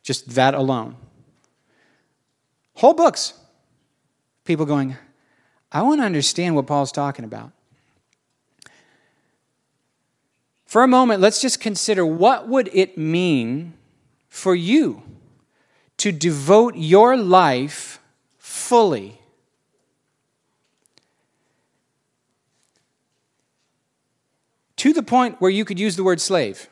just 0.03 0.35
that 0.35 0.53
alone. 0.53 0.97
Whole 2.75 2.93
books 2.93 3.33
people 4.45 4.65
going, 4.65 4.95
I 5.71 5.81
want 5.81 5.99
to 5.99 6.05
understand 6.05 6.55
what 6.55 6.67
Paul's 6.67 6.91
talking 6.91 7.25
about. 7.25 7.51
For 10.65 10.83
a 10.83 10.87
moment, 10.87 11.21
let's 11.21 11.41
just 11.41 11.59
consider 11.59 12.05
what 12.05 12.47
would 12.47 12.69
it 12.73 12.97
mean 12.97 13.73
for 14.29 14.55
you 14.55 15.03
to 15.97 16.11
devote 16.11 16.75
your 16.75 17.17
life 17.17 17.99
fully 18.37 19.19
to 24.75 24.93
the 24.93 25.03
point 25.03 25.39
where 25.39 25.51
you 25.51 25.65
could 25.65 25.79
use 25.79 25.95
the 25.95 26.03
word 26.03 26.21
slave. 26.21 26.69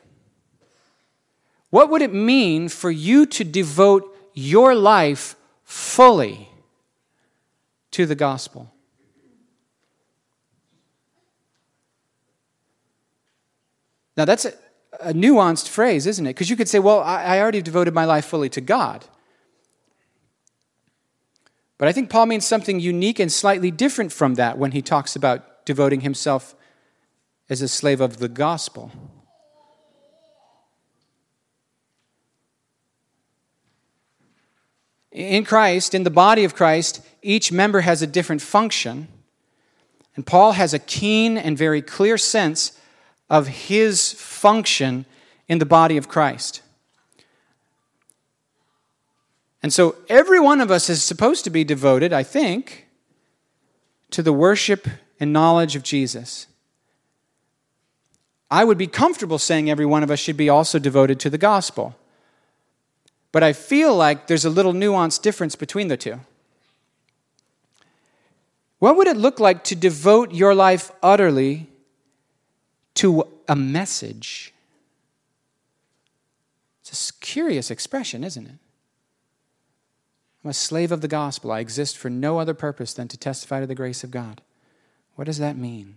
What 1.70 1.90
would 1.90 2.02
it 2.02 2.12
mean 2.12 2.68
for 2.68 2.90
you 2.90 3.26
to 3.26 3.42
devote 3.42 4.16
your 4.34 4.74
life 4.74 5.34
fully 5.64 6.48
to 7.94 8.06
the 8.06 8.14
gospel? 8.14 8.72
Now, 14.16 14.24
that's 14.24 14.44
a, 14.44 14.54
a 15.00 15.12
nuanced 15.12 15.68
phrase, 15.68 16.06
isn't 16.06 16.26
it? 16.26 16.30
Because 16.30 16.50
you 16.50 16.56
could 16.56 16.68
say, 16.68 16.78
well, 16.78 17.00
I, 17.00 17.24
I 17.24 17.40
already 17.40 17.62
devoted 17.62 17.94
my 17.94 18.04
life 18.04 18.24
fully 18.24 18.48
to 18.50 18.60
God. 18.60 19.04
But 21.78 21.88
I 21.88 21.92
think 21.92 22.10
Paul 22.10 22.26
means 22.26 22.46
something 22.46 22.80
unique 22.80 23.18
and 23.18 23.30
slightly 23.30 23.70
different 23.70 24.12
from 24.12 24.34
that 24.34 24.58
when 24.58 24.72
he 24.72 24.82
talks 24.82 25.16
about 25.16 25.64
devoting 25.64 26.00
himself 26.00 26.54
as 27.48 27.62
a 27.62 27.68
slave 27.68 28.00
of 28.00 28.18
the 28.18 28.28
gospel. 28.28 28.92
In 35.14 35.44
Christ, 35.44 35.94
in 35.94 36.02
the 36.02 36.10
body 36.10 36.42
of 36.42 36.56
Christ, 36.56 37.00
each 37.22 37.52
member 37.52 37.82
has 37.82 38.02
a 38.02 38.06
different 38.06 38.42
function. 38.42 39.06
And 40.16 40.26
Paul 40.26 40.52
has 40.52 40.74
a 40.74 40.78
keen 40.80 41.38
and 41.38 41.56
very 41.56 41.80
clear 41.80 42.18
sense 42.18 42.78
of 43.30 43.46
his 43.46 44.12
function 44.12 45.06
in 45.48 45.58
the 45.58 45.66
body 45.66 45.96
of 45.96 46.08
Christ. 46.08 46.62
And 49.62 49.72
so 49.72 49.96
every 50.08 50.40
one 50.40 50.60
of 50.60 50.70
us 50.70 50.90
is 50.90 51.02
supposed 51.02 51.44
to 51.44 51.50
be 51.50 51.64
devoted, 51.64 52.12
I 52.12 52.24
think, 52.24 52.88
to 54.10 54.20
the 54.20 54.32
worship 54.32 54.88
and 55.20 55.32
knowledge 55.32 55.76
of 55.76 55.84
Jesus. 55.84 56.48
I 58.50 58.64
would 58.64 58.78
be 58.78 58.88
comfortable 58.88 59.38
saying 59.38 59.70
every 59.70 59.86
one 59.86 60.02
of 60.02 60.10
us 60.10 60.18
should 60.18 60.36
be 60.36 60.48
also 60.48 60.78
devoted 60.78 61.18
to 61.20 61.30
the 61.30 61.38
gospel. 61.38 61.96
But 63.34 63.42
I 63.42 63.52
feel 63.52 63.96
like 63.96 64.28
there's 64.28 64.44
a 64.44 64.48
little 64.48 64.72
nuanced 64.72 65.22
difference 65.22 65.56
between 65.56 65.88
the 65.88 65.96
two. 65.96 66.20
What 68.78 68.96
would 68.96 69.08
it 69.08 69.16
look 69.16 69.40
like 69.40 69.64
to 69.64 69.74
devote 69.74 70.32
your 70.32 70.54
life 70.54 70.92
utterly 71.02 71.66
to 72.94 73.24
a 73.48 73.56
message? 73.56 74.54
It's 76.82 77.10
a 77.10 77.12
curious 77.14 77.72
expression, 77.72 78.22
isn't 78.22 78.46
it? 78.46 78.58
I'm 80.44 80.50
a 80.50 80.54
slave 80.54 80.92
of 80.92 81.00
the 81.00 81.08
gospel. 81.08 81.50
I 81.50 81.58
exist 81.58 81.98
for 81.98 82.08
no 82.08 82.38
other 82.38 82.54
purpose 82.54 82.94
than 82.94 83.08
to 83.08 83.16
testify 83.16 83.58
to 83.58 83.66
the 83.66 83.74
grace 83.74 84.04
of 84.04 84.12
God. 84.12 84.42
What 85.16 85.24
does 85.24 85.38
that 85.38 85.56
mean? 85.56 85.96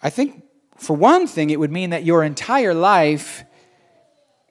I 0.00 0.08
think, 0.08 0.44
for 0.82 0.96
one 0.96 1.26
thing, 1.26 1.50
it 1.50 1.60
would 1.60 1.70
mean 1.70 1.90
that 1.90 2.04
your 2.04 2.24
entire 2.24 2.74
life 2.74 3.44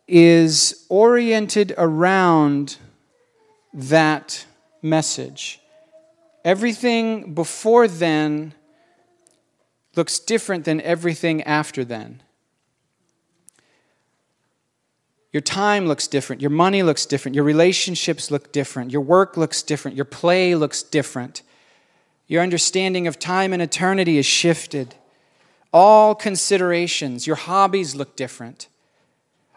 is 0.07 0.85
oriented 0.89 1.73
around 1.77 2.77
that 3.73 4.45
message. 4.81 5.59
Everything 6.43 7.33
before 7.33 7.87
then 7.87 8.53
looks 9.95 10.19
different 10.19 10.65
than 10.65 10.81
everything 10.81 11.43
after 11.43 11.83
then. 11.83 12.21
Your 15.33 15.41
time 15.41 15.85
looks 15.85 16.07
different. 16.07 16.41
Your 16.41 16.51
money 16.51 16.83
looks 16.83 17.05
different. 17.05 17.35
Your 17.35 17.43
relationships 17.43 18.31
look 18.31 18.51
different. 18.51 18.91
Your 18.91 19.01
work 19.01 19.37
looks 19.37 19.63
different. 19.63 19.95
Your 19.95 20.05
play 20.05 20.55
looks 20.55 20.83
different. 20.83 21.41
Your 22.27 22.41
understanding 22.41 23.07
of 23.07 23.19
time 23.19 23.53
and 23.53 23.61
eternity 23.61 24.17
is 24.17 24.25
shifted. 24.25 24.95
All 25.73 26.15
considerations, 26.15 27.25
your 27.25 27.35
hobbies 27.35 27.95
look 27.95 28.15
different. 28.15 28.67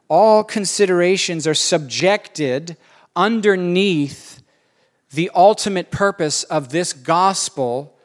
All 0.08 0.44
considerations 0.44 1.46
are 1.46 1.54
subjected 1.54 2.76
underneath 3.16 4.42
the 5.12 5.30
ultimate 5.34 5.90
purpose 5.90 6.44
of 6.44 6.70
this 6.70 6.92
gospel 6.92 7.96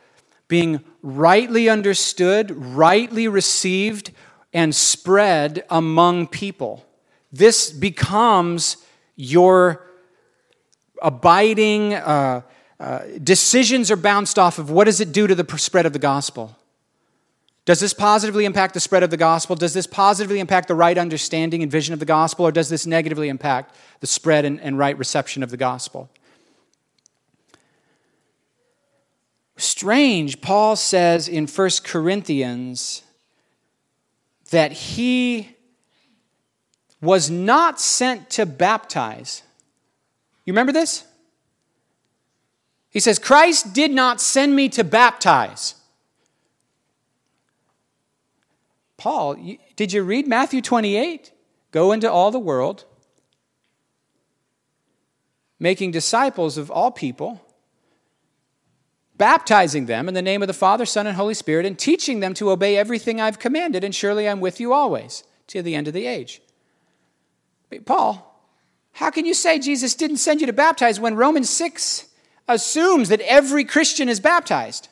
being 0.47 0.83
rightly 1.01 1.69
understood, 1.69 2.51
rightly 2.51 3.27
received, 3.27 4.11
and 4.53 4.73
spread 4.73 5.63
among 5.69 6.27
people. 6.27 6.85
This 7.31 7.71
becomes 7.71 8.77
your 9.15 9.85
abiding 11.01 11.93
uh, 11.93 12.41
uh, 12.79 12.99
decisions 13.21 13.91
are 13.91 13.95
bounced 13.97 14.39
off 14.39 14.57
of 14.57 14.71
what 14.71 14.85
does 14.85 14.99
it 14.99 15.11
do 15.11 15.27
to 15.27 15.35
the 15.35 15.57
spread 15.57 15.85
of 15.85 15.93
the 15.93 15.99
gospel? 15.99 16.57
Does 17.69 17.79
this 17.79 17.93
positively 17.93 18.45
impact 18.45 18.73
the 18.73 18.79
spread 18.79 19.03
of 19.03 19.11
the 19.11 19.15
gospel? 19.15 19.55
Does 19.55 19.75
this 19.75 19.85
positively 19.85 20.39
impact 20.39 20.67
the 20.67 20.73
right 20.73 20.97
understanding 20.97 21.61
and 21.61 21.71
vision 21.71 21.93
of 21.93 21.99
the 21.99 22.05
gospel? 22.07 22.47
Or 22.47 22.51
does 22.51 22.67
this 22.67 22.87
negatively 22.87 23.29
impact 23.29 23.75
the 23.99 24.07
spread 24.07 24.43
and, 24.43 24.59
and 24.59 24.79
right 24.79 24.97
reception 24.97 25.43
of 25.43 25.51
the 25.51 25.55
gospel? 25.55 26.09
Strange, 29.55 30.41
Paul 30.41 30.75
says 30.75 31.27
in 31.27 31.45
1 31.45 31.69
Corinthians 31.83 33.03
that 34.49 34.71
he 34.71 35.55
was 37.01 37.29
not 37.29 37.79
sent 37.79 38.31
to 38.31 38.47
baptize. 38.47 39.43
You 40.43 40.53
remember 40.53 40.71
this? 40.71 41.05
He 42.89 42.99
says, 42.99 43.19
Christ 43.19 43.73
did 43.73 43.91
not 43.91 44.19
send 44.19 44.55
me 44.55 44.69
to 44.69 44.83
baptize. 44.83 45.75
Paul, 48.99 49.37
did 49.75 49.93
you 49.93 50.03
read 50.03 50.27
Matthew 50.27 50.61
28? 50.61 51.31
Go 51.71 51.91
into 51.91 52.11
all 52.11 52.31
the 52.31 52.39
world, 52.39 52.85
making 55.57 55.91
disciples 55.91 56.57
of 56.57 56.69
all 56.69 56.91
people, 56.91 57.41
baptizing 59.17 59.85
them 59.85 60.07
in 60.07 60.13
the 60.13 60.21
name 60.21 60.41
of 60.41 60.47
the 60.47 60.53
Father, 60.53 60.85
Son, 60.85 61.07
and 61.07 61.15
Holy 61.15 61.33
Spirit, 61.33 61.65
and 61.65 61.79
teaching 61.79 62.19
them 62.19 62.33
to 62.33 62.51
obey 62.51 62.75
everything 62.75 63.21
I've 63.21 63.39
commanded, 63.39 63.83
and 63.83 63.95
surely 63.95 64.27
I'm 64.27 64.41
with 64.41 64.59
you 64.59 64.73
always 64.73 65.23
to 65.47 65.61
the 65.61 65.75
end 65.75 65.87
of 65.87 65.93
the 65.93 66.05
age. 66.05 66.41
Paul, 67.85 68.25
how 68.93 69.11
can 69.11 69.25
you 69.25 69.33
say 69.33 69.59
Jesus 69.59 69.95
didn't 69.95 70.17
send 70.17 70.41
you 70.41 70.47
to 70.47 70.53
baptize 70.53 70.99
when 70.99 71.15
Romans 71.15 71.49
6 71.49 72.07
assumes 72.47 73.09
that 73.09 73.21
every 73.21 73.63
Christian 73.63 74.09
is 74.09 74.19
baptized? 74.19 74.89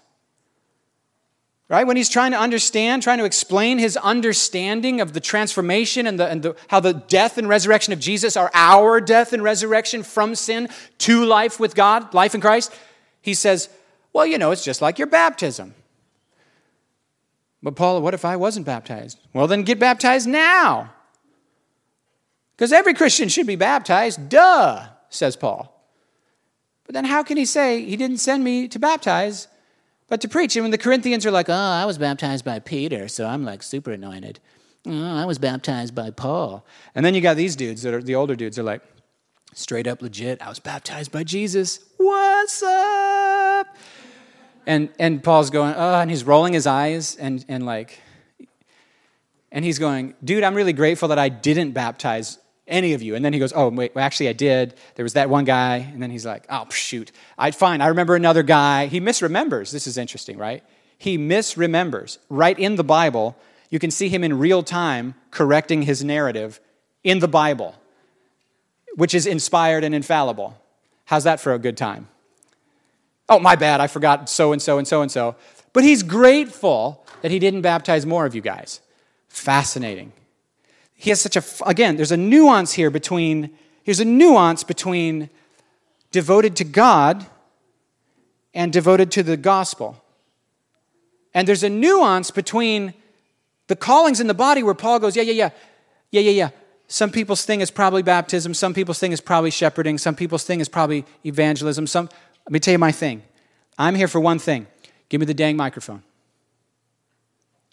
Right? 1.69 1.85
When 1.85 1.97
he's 1.97 2.09
trying 2.09 2.31
to 2.31 2.39
understand, 2.39 3.03
trying 3.03 3.17
to 3.17 3.25
explain 3.25 3.77
his 3.77 3.97
understanding 3.97 5.01
of 5.01 5.11
the 5.11 5.19
transformation 5.19 6.07
and, 6.07 6.17
the, 6.17 6.27
and 6.27 6.41
the, 6.41 6.55
how 6.69 6.79
the 6.79 6.93
death 6.93 7.37
and 7.37 7.49
resurrection 7.49 7.91
of 7.91 7.99
Jesus 7.99 8.37
are 8.37 8.49
our 8.53 9.01
death 9.01 9.33
and 9.33 9.43
resurrection 9.43 10.03
from 10.03 10.33
sin 10.33 10.69
to 10.99 11.25
life 11.25 11.59
with 11.59 11.75
God, 11.75 12.13
life 12.13 12.33
in 12.33 12.39
Christ, 12.39 12.73
he 13.21 13.33
says, 13.33 13.67
Well, 14.13 14.25
you 14.25 14.37
know, 14.37 14.51
it's 14.51 14.63
just 14.63 14.81
like 14.81 14.97
your 14.97 15.07
baptism. 15.07 15.73
But, 17.61 17.75
Paul, 17.75 18.01
what 18.01 18.13
if 18.13 18.23
I 18.23 18.37
wasn't 18.37 18.65
baptized? 18.65 19.19
Well, 19.33 19.47
then 19.47 19.63
get 19.63 19.79
baptized 19.79 20.27
now. 20.27 20.93
Because 22.55 22.71
every 22.71 22.93
Christian 22.93 23.27
should 23.29 23.45
be 23.45 23.57
baptized. 23.57 24.29
Duh, 24.29 24.87
says 25.09 25.35
Paul. 25.35 25.73
But 26.85 26.93
then 26.93 27.05
how 27.05 27.23
can 27.23 27.35
he 27.35 27.45
say 27.45 27.83
he 27.83 27.97
didn't 27.97 28.17
send 28.17 28.43
me 28.43 28.67
to 28.69 28.79
baptize, 28.79 29.47
but 30.09 30.21
to 30.21 30.27
preach? 30.27 30.55
And 30.55 30.63
when 30.63 30.71
the 30.71 30.77
Corinthians 30.77 31.25
are 31.25 31.31
like, 31.31 31.49
oh, 31.49 31.53
I 31.53 31.85
was 31.85 31.97
baptized 31.97 32.45
by 32.45 32.59
Peter, 32.59 33.07
so 33.07 33.25
I'm 33.25 33.43
like 33.43 33.63
super 33.63 33.91
anointed. 33.91 34.39
Oh, 34.85 35.17
I 35.17 35.25
was 35.25 35.37
baptized 35.37 35.93
by 35.93 36.11
Paul. 36.11 36.65
And 36.95 37.05
then 37.05 37.13
you 37.13 37.21
got 37.21 37.35
these 37.35 37.55
dudes 37.55 37.81
that 37.81 37.93
are 37.93 38.01
the 38.01 38.15
older 38.15 38.35
dudes 38.35 38.57
are 38.57 38.63
like, 38.63 38.81
straight 39.53 39.87
up 39.87 40.01
legit, 40.01 40.41
I 40.41 40.49
was 40.49 40.59
baptized 40.59 41.11
by 41.11 41.23
Jesus. 41.23 41.79
What's 41.97 42.61
up? 42.63 43.75
And 44.65 44.89
and 44.99 45.23
Paul's 45.23 45.49
going, 45.49 45.73
oh, 45.75 45.99
and 45.99 46.09
he's 46.09 46.23
rolling 46.23 46.53
his 46.53 46.67
eyes 46.67 47.15
and 47.15 47.43
and 47.47 47.65
like 47.65 48.01
and 49.51 49.65
he's 49.65 49.79
going, 49.79 50.13
dude, 50.23 50.43
I'm 50.43 50.55
really 50.55 50.73
grateful 50.73 51.07
that 51.09 51.19
I 51.19 51.29
didn't 51.29 51.71
baptize 51.71 52.37
any 52.67 52.93
of 52.93 53.01
you. 53.01 53.15
And 53.15 53.23
then 53.23 53.33
he 53.33 53.39
goes, 53.39 53.53
oh, 53.55 53.69
wait, 53.69 53.95
well, 53.95 54.03
actually, 54.03 54.29
I 54.29 54.33
did. 54.33 54.75
There 54.95 55.03
was 55.03 55.13
that 55.13 55.29
one 55.29 55.45
guy. 55.45 55.77
And 55.77 56.01
then 56.01 56.11
he's 56.11 56.25
like, 56.25 56.45
oh, 56.49 56.69
shoot. 56.69 57.11
I 57.37 57.51
fine. 57.51 57.81
I 57.81 57.87
remember 57.87 58.15
another 58.15 58.43
guy. 58.43 58.87
He 58.87 58.99
misremembers. 58.99 59.71
This 59.71 59.87
is 59.87 59.97
interesting, 59.97 60.37
right? 60.37 60.63
He 60.97 61.17
misremembers. 61.17 62.17
Right 62.29 62.57
in 62.57 62.75
the 62.75 62.83
Bible, 62.83 63.37
you 63.69 63.79
can 63.79 63.91
see 63.91 64.09
him 64.09 64.23
in 64.23 64.37
real 64.37 64.63
time 64.63 65.15
correcting 65.31 65.83
his 65.83 66.03
narrative 66.03 66.59
in 67.03 67.19
the 67.19 67.27
Bible, 67.27 67.75
which 68.95 69.13
is 69.13 69.25
inspired 69.25 69.83
and 69.83 69.95
infallible. 69.95 70.59
How's 71.05 71.23
that 71.23 71.39
for 71.39 71.53
a 71.53 71.59
good 71.59 71.77
time? 71.77 72.07
Oh, 73.29 73.39
my 73.39 73.55
bad. 73.55 73.81
I 73.81 73.87
forgot 73.87 74.29
so 74.29 74.51
and 74.51 74.61
so 74.61 74.77
and 74.77 74.87
so 74.87 75.01
and 75.01 75.11
so. 75.11 75.35
But 75.73 75.83
he's 75.83 76.03
grateful 76.03 77.05
that 77.21 77.31
he 77.31 77.39
didn't 77.39 77.61
baptize 77.61 78.05
more 78.05 78.25
of 78.25 78.35
you 78.35 78.41
guys. 78.41 78.81
Fascinating 79.27 80.11
he 80.97 81.11
has 81.11 81.21
such 81.21 81.37
a, 81.37 81.43
again, 81.65 81.95
there's 81.95 82.11
a 82.11 82.17
nuance 82.17 82.73
here 82.73 82.89
between, 82.89 83.51
here's 83.83 83.99
a 83.99 84.05
nuance 84.05 84.63
between 84.63 85.29
devoted 86.11 86.55
to 86.57 86.63
God 86.63 87.25
and 88.53 88.73
devoted 88.73 89.11
to 89.11 89.23
the 89.23 89.37
gospel. 89.37 90.03
And 91.35 91.47
there's 91.47 91.63
a 91.63 91.69
nuance 91.69 92.31
between 92.31 92.95
the 93.67 93.75
callings 93.75 94.19
in 94.19 94.25
the 94.25 94.33
body 94.33 94.63
where 94.63 94.73
Paul 94.73 94.99
goes, 94.99 95.15
yeah, 95.15 95.21
yeah, 95.21 95.33
yeah, 95.33 95.49
yeah, 96.09 96.21
yeah, 96.21 96.31
yeah. 96.31 96.49
Some 96.87 97.11
people's 97.11 97.45
thing 97.45 97.61
is 97.61 97.69
probably 97.69 98.01
baptism. 98.01 98.55
Some 98.55 98.73
people's 98.73 98.97
thing 98.97 99.11
is 99.11 99.21
probably 99.21 99.51
shepherding. 99.51 99.99
Some 99.99 100.15
people's 100.15 100.45
thing 100.45 100.61
is 100.61 100.69
probably 100.69 101.05
evangelism. 101.23 101.85
Some, 101.85 102.09
let 102.45 102.51
me 102.51 102.59
tell 102.59 102.71
you 102.71 102.79
my 102.79 102.91
thing. 102.91 103.21
I'm 103.77 103.93
here 103.93 104.07
for 104.07 104.19
one 104.19 104.39
thing. 104.39 104.65
Give 105.09 105.19
me 105.19 105.25
the 105.25 105.35
dang 105.35 105.57
microphone. 105.57 106.01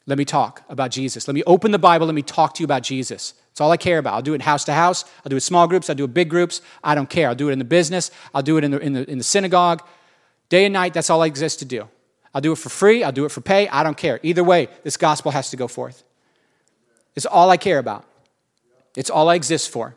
Let 0.06 0.18
me 0.18 0.24
talk 0.24 0.62
about 0.68 0.90
Jesus. 0.90 1.26
Let 1.26 1.34
me 1.34 1.42
open 1.46 1.70
the 1.70 1.78
Bible. 1.78 2.06
Let 2.06 2.14
me 2.14 2.22
talk 2.22 2.54
to 2.54 2.62
you 2.62 2.64
about 2.64 2.82
Jesus. 2.82 3.34
It's 3.50 3.60
all 3.60 3.70
I 3.70 3.76
care 3.76 3.98
about. 3.98 4.14
I'll 4.14 4.22
do 4.22 4.34
it 4.34 4.42
house 4.42 4.64
to 4.64 4.72
house. 4.72 5.04
I'll 5.24 5.30
do 5.30 5.36
it 5.36 5.40
small 5.40 5.66
groups. 5.66 5.88
I'll 5.88 5.96
do 5.96 6.04
it 6.04 6.12
big 6.12 6.28
groups. 6.28 6.60
I 6.82 6.94
don't 6.94 7.08
care. 7.08 7.28
I'll 7.28 7.34
do 7.34 7.48
it 7.48 7.52
in 7.52 7.58
the 7.58 7.64
business. 7.64 8.10
I'll 8.34 8.42
do 8.42 8.58
it 8.58 8.64
in 8.64 8.72
the, 8.72 8.78
in 8.78 8.92
the, 8.92 9.10
in 9.10 9.18
the 9.18 9.24
synagogue. 9.24 9.82
Day 10.50 10.66
and 10.66 10.72
night, 10.72 10.92
that's 10.92 11.08
all 11.08 11.22
I 11.22 11.26
exist 11.26 11.60
to 11.60 11.64
do. 11.64 11.88
I'll 12.34 12.40
do 12.40 12.52
it 12.52 12.58
for 12.58 12.68
free. 12.68 13.02
I'll 13.02 13.12
do 13.12 13.24
it 13.24 13.30
for 13.30 13.40
pay. 13.40 13.68
I 13.68 13.82
don't 13.82 13.96
care. 13.96 14.20
Either 14.22 14.44
way, 14.44 14.68
this 14.82 14.96
gospel 14.96 15.30
has 15.30 15.50
to 15.50 15.56
go 15.56 15.68
forth. 15.68 16.02
It's 17.14 17.26
all 17.26 17.48
I 17.48 17.56
care 17.56 17.78
about. 17.78 18.04
It's 18.96 19.08
all 19.08 19.28
I 19.28 19.36
exist 19.36 19.70
for. 19.70 19.96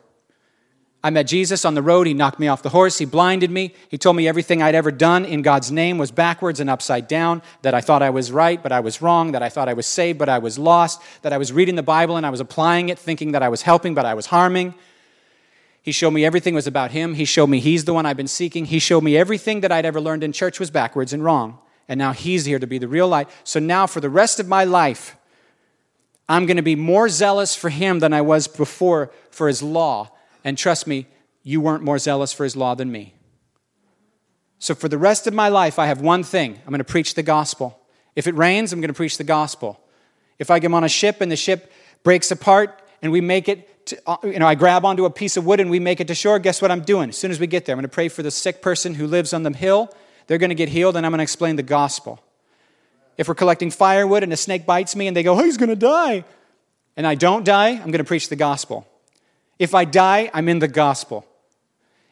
I 1.08 1.10
met 1.10 1.26
Jesus 1.26 1.64
on 1.64 1.72
the 1.72 1.80
road. 1.80 2.06
He 2.06 2.12
knocked 2.12 2.38
me 2.38 2.48
off 2.48 2.60
the 2.60 2.68
horse. 2.68 2.98
He 2.98 3.06
blinded 3.06 3.50
me. 3.50 3.74
He 3.88 3.96
told 3.96 4.14
me 4.14 4.28
everything 4.28 4.60
I'd 4.60 4.74
ever 4.74 4.90
done 4.90 5.24
in 5.24 5.40
God's 5.40 5.72
name 5.72 5.96
was 5.96 6.10
backwards 6.10 6.60
and 6.60 6.68
upside 6.68 7.08
down, 7.08 7.40
that 7.62 7.72
I 7.72 7.80
thought 7.80 8.02
I 8.02 8.10
was 8.10 8.30
right, 8.30 8.62
but 8.62 8.72
I 8.72 8.80
was 8.80 9.00
wrong, 9.00 9.32
that 9.32 9.42
I 9.42 9.48
thought 9.48 9.70
I 9.70 9.72
was 9.72 9.86
saved, 9.86 10.18
but 10.18 10.28
I 10.28 10.36
was 10.36 10.58
lost, 10.58 11.00
that 11.22 11.32
I 11.32 11.38
was 11.38 11.50
reading 11.50 11.76
the 11.76 11.82
Bible 11.82 12.18
and 12.18 12.26
I 12.26 12.30
was 12.30 12.40
applying 12.40 12.90
it, 12.90 12.98
thinking 12.98 13.32
that 13.32 13.42
I 13.42 13.48
was 13.48 13.62
helping, 13.62 13.94
but 13.94 14.04
I 14.04 14.12
was 14.12 14.26
harming. 14.26 14.74
He 15.80 15.92
showed 15.92 16.10
me 16.10 16.26
everything 16.26 16.54
was 16.54 16.66
about 16.66 16.90
Him. 16.90 17.14
He 17.14 17.24
showed 17.24 17.46
me 17.46 17.58
He's 17.58 17.86
the 17.86 17.94
one 17.94 18.04
I've 18.04 18.18
been 18.18 18.28
seeking. 18.28 18.66
He 18.66 18.78
showed 18.78 19.02
me 19.02 19.16
everything 19.16 19.62
that 19.62 19.72
I'd 19.72 19.86
ever 19.86 20.02
learned 20.02 20.22
in 20.22 20.32
church 20.32 20.60
was 20.60 20.70
backwards 20.70 21.14
and 21.14 21.24
wrong. 21.24 21.58
And 21.88 21.96
now 21.96 22.12
He's 22.12 22.44
here 22.44 22.58
to 22.58 22.66
be 22.66 22.76
the 22.76 22.86
real 22.86 23.08
light. 23.08 23.30
So 23.44 23.60
now, 23.60 23.86
for 23.86 24.02
the 24.02 24.10
rest 24.10 24.40
of 24.40 24.46
my 24.46 24.64
life, 24.64 25.16
I'm 26.28 26.44
going 26.44 26.58
to 26.58 26.62
be 26.62 26.76
more 26.76 27.08
zealous 27.08 27.54
for 27.54 27.70
Him 27.70 28.00
than 28.00 28.12
I 28.12 28.20
was 28.20 28.46
before 28.46 29.10
for 29.30 29.48
His 29.48 29.62
law. 29.62 30.10
And 30.48 30.56
trust 30.56 30.86
me, 30.86 31.06
you 31.42 31.60
weren't 31.60 31.84
more 31.84 31.98
zealous 31.98 32.32
for 32.32 32.42
his 32.42 32.56
law 32.56 32.74
than 32.74 32.90
me. 32.90 33.12
So 34.58 34.74
for 34.74 34.88
the 34.88 34.96
rest 34.96 35.26
of 35.26 35.34
my 35.34 35.50
life, 35.50 35.78
I 35.78 35.88
have 35.88 36.00
one 36.00 36.22
thing 36.22 36.58
I'm 36.64 36.70
going 36.70 36.78
to 36.78 36.84
preach 36.84 37.14
the 37.14 37.22
gospel. 37.22 37.78
If 38.16 38.26
it 38.26 38.34
rains, 38.34 38.72
I'm 38.72 38.80
going 38.80 38.88
to 38.88 38.94
preach 38.94 39.18
the 39.18 39.24
gospel. 39.24 39.78
If 40.38 40.50
I 40.50 40.58
get 40.58 40.72
on 40.72 40.84
a 40.84 40.88
ship 40.88 41.20
and 41.20 41.30
the 41.30 41.36
ship 41.36 41.70
breaks 42.02 42.30
apart 42.30 42.82
and 43.02 43.12
we 43.12 43.20
make 43.20 43.46
it, 43.46 43.86
to, 43.88 44.00
uh, 44.06 44.16
you 44.24 44.38
know, 44.38 44.46
I 44.46 44.54
grab 44.54 44.86
onto 44.86 45.04
a 45.04 45.10
piece 45.10 45.36
of 45.36 45.44
wood 45.44 45.60
and 45.60 45.68
we 45.68 45.80
make 45.80 46.00
it 46.00 46.06
to 46.06 46.14
shore, 46.14 46.38
guess 46.38 46.62
what 46.62 46.70
I'm 46.70 46.80
doing? 46.80 47.10
As 47.10 47.18
soon 47.18 47.30
as 47.30 47.38
we 47.38 47.46
get 47.46 47.66
there, 47.66 47.74
I'm 47.74 47.76
going 47.76 47.90
to 47.90 47.94
pray 47.94 48.08
for 48.08 48.22
the 48.22 48.30
sick 48.30 48.62
person 48.62 48.94
who 48.94 49.06
lives 49.06 49.34
on 49.34 49.42
the 49.42 49.52
hill. 49.52 49.94
They're 50.28 50.38
going 50.38 50.48
to 50.48 50.56
get 50.56 50.70
healed 50.70 50.96
and 50.96 51.04
I'm 51.04 51.12
going 51.12 51.18
to 51.18 51.24
explain 51.24 51.56
the 51.56 51.62
gospel. 51.62 52.20
If 53.18 53.28
we're 53.28 53.34
collecting 53.34 53.70
firewood 53.70 54.22
and 54.22 54.32
a 54.32 54.36
snake 54.38 54.64
bites 54.64 54.96
me 54.96 55.08
and 55.08 55.14
they 55.14 55.22
go, 55.22 55.38
oh, 55.38 55.44
he's 55.44 55.58
going 55.58 55.68
to 55.68 55.76
die, 55.76 56.24
and 56.96 57.06
I 57.06 57.16
don't 57.16 57.44
die, 57.44 57.68
I'm 57.68 57.90
going 57.90 57.98
to 57.98 58.04
preach 58.04 58.30
the 58.30 58.36
gospel. 58.36 58.88
If 59.58 59.74
I 59.74 59.84
die, 59.84 60.30
I'm 60.32 60.48
in 60.48 60.58
the 60.58 60.68
gospel. 60.68 61.26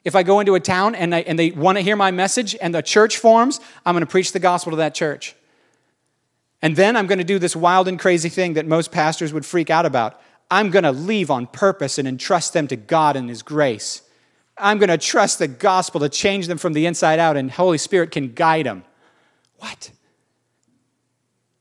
If 0.05 0.15
I 0.15 0.23
go 0.23 0.41
into 0.41 0.55
a 0.55 0.61
town 0.61 0.95
and, 0.95 1.15
I, 1.15 1.21
and 1.23 1.39
they 1.39 1.51
want 1.51 1.79
to 1.79 1.83
hear 1.83 1.97
my 1.97 2.11
message 2.11 2.57
and 2.61 2.75
the 2.75 2.83
church 2.83 3.19
forms, 3.19 3.61
I'm 3.85 3.95
going 3.95 4.05
to 4.05 4.11
preach 4.11 4.33
the 4.33 4.39
gospel 4.39 4.71
to 4.71 4.77
that 4.77 4.95
church. 4.95 5.35
And 6.63 6.77
then 6.77 6.97
I'm 6.97 7.07
going 7.07 7.19
to 7.19 7.25
do 7.25 7.39
this 7.39 7.57
wild 7.57 7.89
and 7.89 7.99
crazy 7.99 8.29
thing 8.29 8.55
that 8.55 8.67
most 8.67 8.93
pastors 8.93 9.33
would 9.33 9.45
freak 9.45 9.69
out 9.69 9.85
about. 9.85 10.21
I'm 10.51 10.71
going 10.71 10.85
to 10.85 10.93
leave 10.93 11.31
on 11.31 11.47
purpose 11.49 11.99
and 11.99 12.07
entrust 12.07 12.53
them 12.53 12.69
to 12.69 12.77
God 12.77 13.17
and 13.17 13.29
His 13.29 13.43
grace. 13.43 14.03
I'm 14.57 14.79
going 14.79 14.89
to 14.89 14.99
trust 14.99 15.39
the 15.39 15.49
gospel 15.49 16.01
to 16.01 16.09
change 16.09 16.47
them 16.47 16.59
from 16.59 16.73
the 16.73 16.87
inside 16.87 17.19
out, 17.19 17.37
and 17.37 17.51
Holy 17.51 17.79
Spirit 17.79 18.11
can 18.11 18.33
guide 18.33 18.67
them. 18.67 18.85
What? 19.59 19.91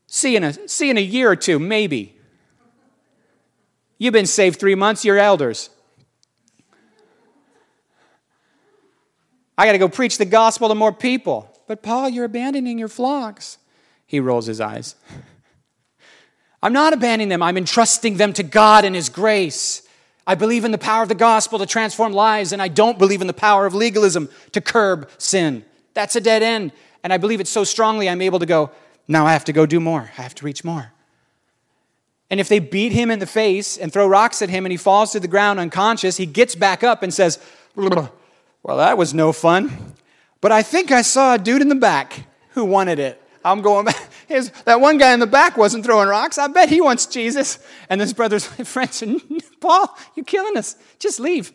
See 0.06 0.36
in 0.36 0.44
a, 0.44 0.68
see 0.68 0.88
in 0.88 0.96
a 0.96 1.02
year 1.02 1.30
or 1.30 1.36
two, 1.36 1.58
maybe. 1.58 2.16
You've 3.98 4.12
been 4.12 4.26
saved 4.26 4.58
three 4.60 4.74
months, 4.74 5.04
you're 5.04 5.18
elders. 5.18 5.68
I 9.58 9.66
got 9.66 9.72
to 9.72 9.78
go 9.78 9.88
preach 9.88 10.18
the 10.18 10.24
gospel 10.24 10.68
to 10.68 10.74
more 10.74 10.92
people. 10.92 11.50
But 11.66 11.82
Paul, 11.82 12.08
you're 12.08 12.24
abandoning 12.24 12.78
your 12.78 12.88
flocks. 12.88 13.58
He 14.06 14.20
rolls 14.20 14.46
his 14.46 14.60
eyes. 14.60 14.94
I'm 16.62 16.72
not 16.72 16.92
abandoning 16.92 17.28
them, 17.28 17.42
I'm 17.42 17.56
entrusting 17.56 18.16
them 18.16 18.32
to 18.34 18.42
God 18.42 18.84
and 18.84 18.96
His 18.96 19.08
grace. 19.08 19.82
I 20.26 20.34
believe 20.34 20.64
in 20.64 20.72
the 20.72 20.78
power 20.78 21.02
of 21.02 21.08
the 21.08 21.14
gospel 21.14 21.60
to 21.60 21.66
transform 21.66 22.12
lives, 22.12 22.52
and 22.52 22.60
I 22.60 22.66
don't 22.66 22.98
believe 22.98 23.20
in 23.20 23.28
the 23.28 23.32
power 23.32 23.66
of 23.66 23.74
legalism 23.74 24.28
to 24.52 24.60
curb 24.60 25.08
sin. 25.18 25.64
That's 25.94 26.16
a 26.16 26.20
dead 26.20 26.42
end. 26.42 26.72
And 27.04 27.12
I 27.12 27.18
believe 27.18 27.38
it 27.38 27.46
so 27.46 27.62
strongly, 27.62 28.08
I'm 28.08 28.20
able 28.20 28.40
to 28.40 28.46
go, 28.46 28.72
now 29.06 29.26
I 29.26 29.32
have 29.32 29.44
to 29.44 29.52
go 29.52 29.66
do 29.66 29.78
more. 29.78 30.10
I 30.18 30.22
have 30.22 30.34
to 30.36 30.44
reach 30.44 30.64
more. 30.64 30.92
And 32.28 32.40
if 32.40 32.48
they 32.48 32.58
beat 32.58 32.90
him 32.90 33.12
in 33.12 33.20
the 33.20 33.26
face 33.26 33.76
and 33.76 33.92
throw 33.92 34.08
rocks 34.08 34.42
at 34.42 34.50
him 34.50 34.66
and 34.66 34.72
he 34.72 34.76
falls 34.76 35.12
to 35.12 35.20
the 35.20 35.28
ground 35.28 35.60
unconscious, 35.60 36.16
he 36.16 36.26
gets 36.26 36.56
back 36.56 36.82
up 36.82 37.04
and 37.04 37.14
says, 37.14 37.38
well, 38.66 38.78
that 38.78 38.98
was 38.98 39.14
no 39.14 39.32
fun. 39.32 39.94
But 40.40 40.50
I 40.50 40.64
think 40.64 40.90
I 40.90 41.02
saw 41.02 41.34
a 41.34 41.38
dude 41.38 41.62
in 41.62 41.68
the 41.68 41.76
back 41.76 42.26
who 42.50 42.64
wanted 42.64 42.98
it. 42.98 43.22
I'm 43.44 43.62
going 43.62 43.84
back. 43.84 44.10
His, 44.26 44.50
that 44.64 44.80
one 44.80 44.98
guy 44.98 45.14
in 45.14 45.20
the 45.20 45.26
back 45.28 45.56
wasn't 45.56 45.84
throwing 45.84 46.08
rocks. 46.08 46.36
I 46.36 46.48
bet 46.48 46.68
he 46.68 46.80
wants 46.80 47.06
Jesus. 47.06 47.60
And 47.88 48.00
his 48.00 48.12
brother's 48.12 48.44
friends 48.64 48.96
said, 48.96 49.20
Paul, 49.60 49.96
you're 50.16 50.24
killing 50.24 50.56
us. 50.56 50.74
Just 50.98 51.20
leave. 51.20 51.52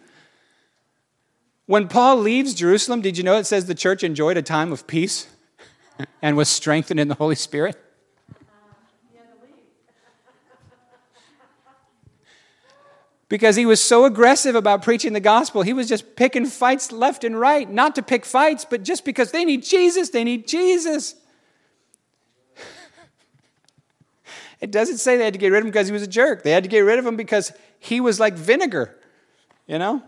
When 1.65 1.89
Paul 1.89 2.15
leaves 2.15 2.53
Jerusalem, 2.53 3.01
did 3.01 3.17
you 3.17 3.25
know 3.25 3.37
it 3.37 3.45
says 3.45 3.65
the 3.65 3.75
church 3.75 4.05
enjoyed 4.05 4.37
a 4.37 4.41
time 4.41 4.71
of 4.71 4.87
peace 4.87 5.27
and 6.21 6.37
was 6.37 6.47
strengthened 6.47 7.01
in 7.01 7.09
the 7.09 7.15
Holy 7.15 7.35
Spirit? 7.35 7.75
Because 13.31 13.55
he 13.55 13.65
was 13.65 13.81
so 13.81 14.03
aggressive 14.03 14.55
about 14.55 14.81
preaching 14.81 15.13
the 15.13 15.21
gospel. 15.21 15.61
He 15.61 15.71
was 15.71 15.87
just 15.87 16.17
picking 16.17 16.45
fights 16.45 16.91
left 16.91 17.23
and 17.23 17.39
right, 17.39 17.71
not 17.71 17.95
to 17.95 18.01
pick 18.01 18.25
fights, 18.25 18.65
but 18.65 18.83
just 18.83 19.05
because 19.05 19.31
they 19.31 19.45
need 19.45 19.63
Jesus, 19.63 20.09
they 20.09 20.25
need 20.25 20.45
Jesus. 20.45 21.15
it 24.59 24.69
doesn't 24.69 24.97
say 24.97 25.15
they 25.15 25.23
had 25.23 25.31
to 25.31 25.39
get 25.39 25.47
rid 25.47 25.59
of 25.59 25.63
him 25.63 25.71
because 25.71 25.87
he 25.87 25.93
was 25.93 26.03
a 26.03 26.07
jerk. 26.07 26.43
They 26.43 26.51
had 26.51 26.63
to 26.63 26.69
get 26.69 26.81
rid 26.81 26.99
of 26.99 27.05
him 27.05 27.15
because 27.15 27.53
he 27.79 28.01
was 28.01 28.19
like 28.19 28.33
vinegar, 28.33 28.97
you 29.65 29.79
know? 29.79 30.03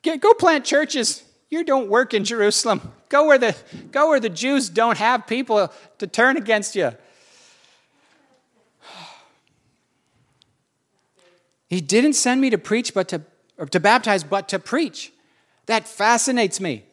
Get, 0.00 0.22
go 0.22 0.32
plant 0.32 0.64
churches. 0.64 1.22
You 1.50 1.62
don't 1.62 1.90
work 1.90 2.14
in 2.14 2.24
Jerusalem. 2.24 2.90
Go 3.10 3.26
where 3.26 3.36
the, 3.36 3.54
go 3.92 4.08
where 4.08 4.20
the 4.20 4.30
Jews 4.30 4.70
don't 4.70 4.96
have 4.96 5.26
people 5.26 5.70
to 5.98 6.06
turn 6.06 6.38
against 6.38 6.74
you. 6.74 6.92
He 11.68 11.80
didn't 11.80 12.14
send 12.14 12.40
me 12.40 12.50
to 12.50 12.58
preach, 12.58 12.94
but 12.94 13.08
to, 13.08 13.22
or 13.58 13.66
to 13.66 13.80
baptize, 13.80 14.24
but 14.24 14.48
to 14.48 14.58
preach. 14.58 15.12
That 15.66 15.86
fascinates 15.86 16.60
me. 16.60 16.84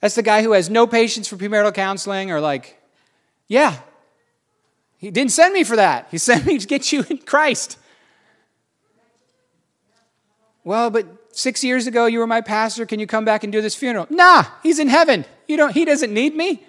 That's 0.00 0.14
the 0.14 0.22
guy 0.22 0.42
who 0.42 0.52
has 0.52 0.68
no 0.68 0.86
patience 0.86 1.28
for 1.28 1.36
premarital 1.36 1.74
counseling 1.74 2.30
or 2.30 2.40
like, 2.40 2.80
yeah, 3.46 3.78
he 4.96 5.10
didn't 5.10 5.32
send 5.32 5.54
me 5.54 5.64
for 5.64 5.76
that. 5.76 6.08
He 6.10 6.18
sent 6.28 6.44
me 6.46 6.58
to 6.58 6.66
get 6.66 6.92
you 6.92 7.04
in 7.08 7.18
Christ. 7.18 7.78
Well, 10.64 10.90
but 10.90 11.06
six 11.32 11.64
years 11.64 11.86
ago 11.86 12.06
you 12.06 12.18
were 12.18 12.26
my 12.26 12.40
pastor. 12.40 12.84
Can 12.84 13.00
you 13.00 13.06
come 13.06 13.24
back 13.24 13.44
and 13.44 13.52
do 13.52 13.60
this 13.60 13.74
funeral? 13.74 14.06
Nah, 14.10 14.44
he's 14.62 14.78
in 14.78 14.88
heaven. 14.88 15.24
You 15.46 15.56
don't, 15.56 15.72
he 15.72 15.84
doesn't 15.84 16.12
need 16.12 16.34
me. 16.34 16.64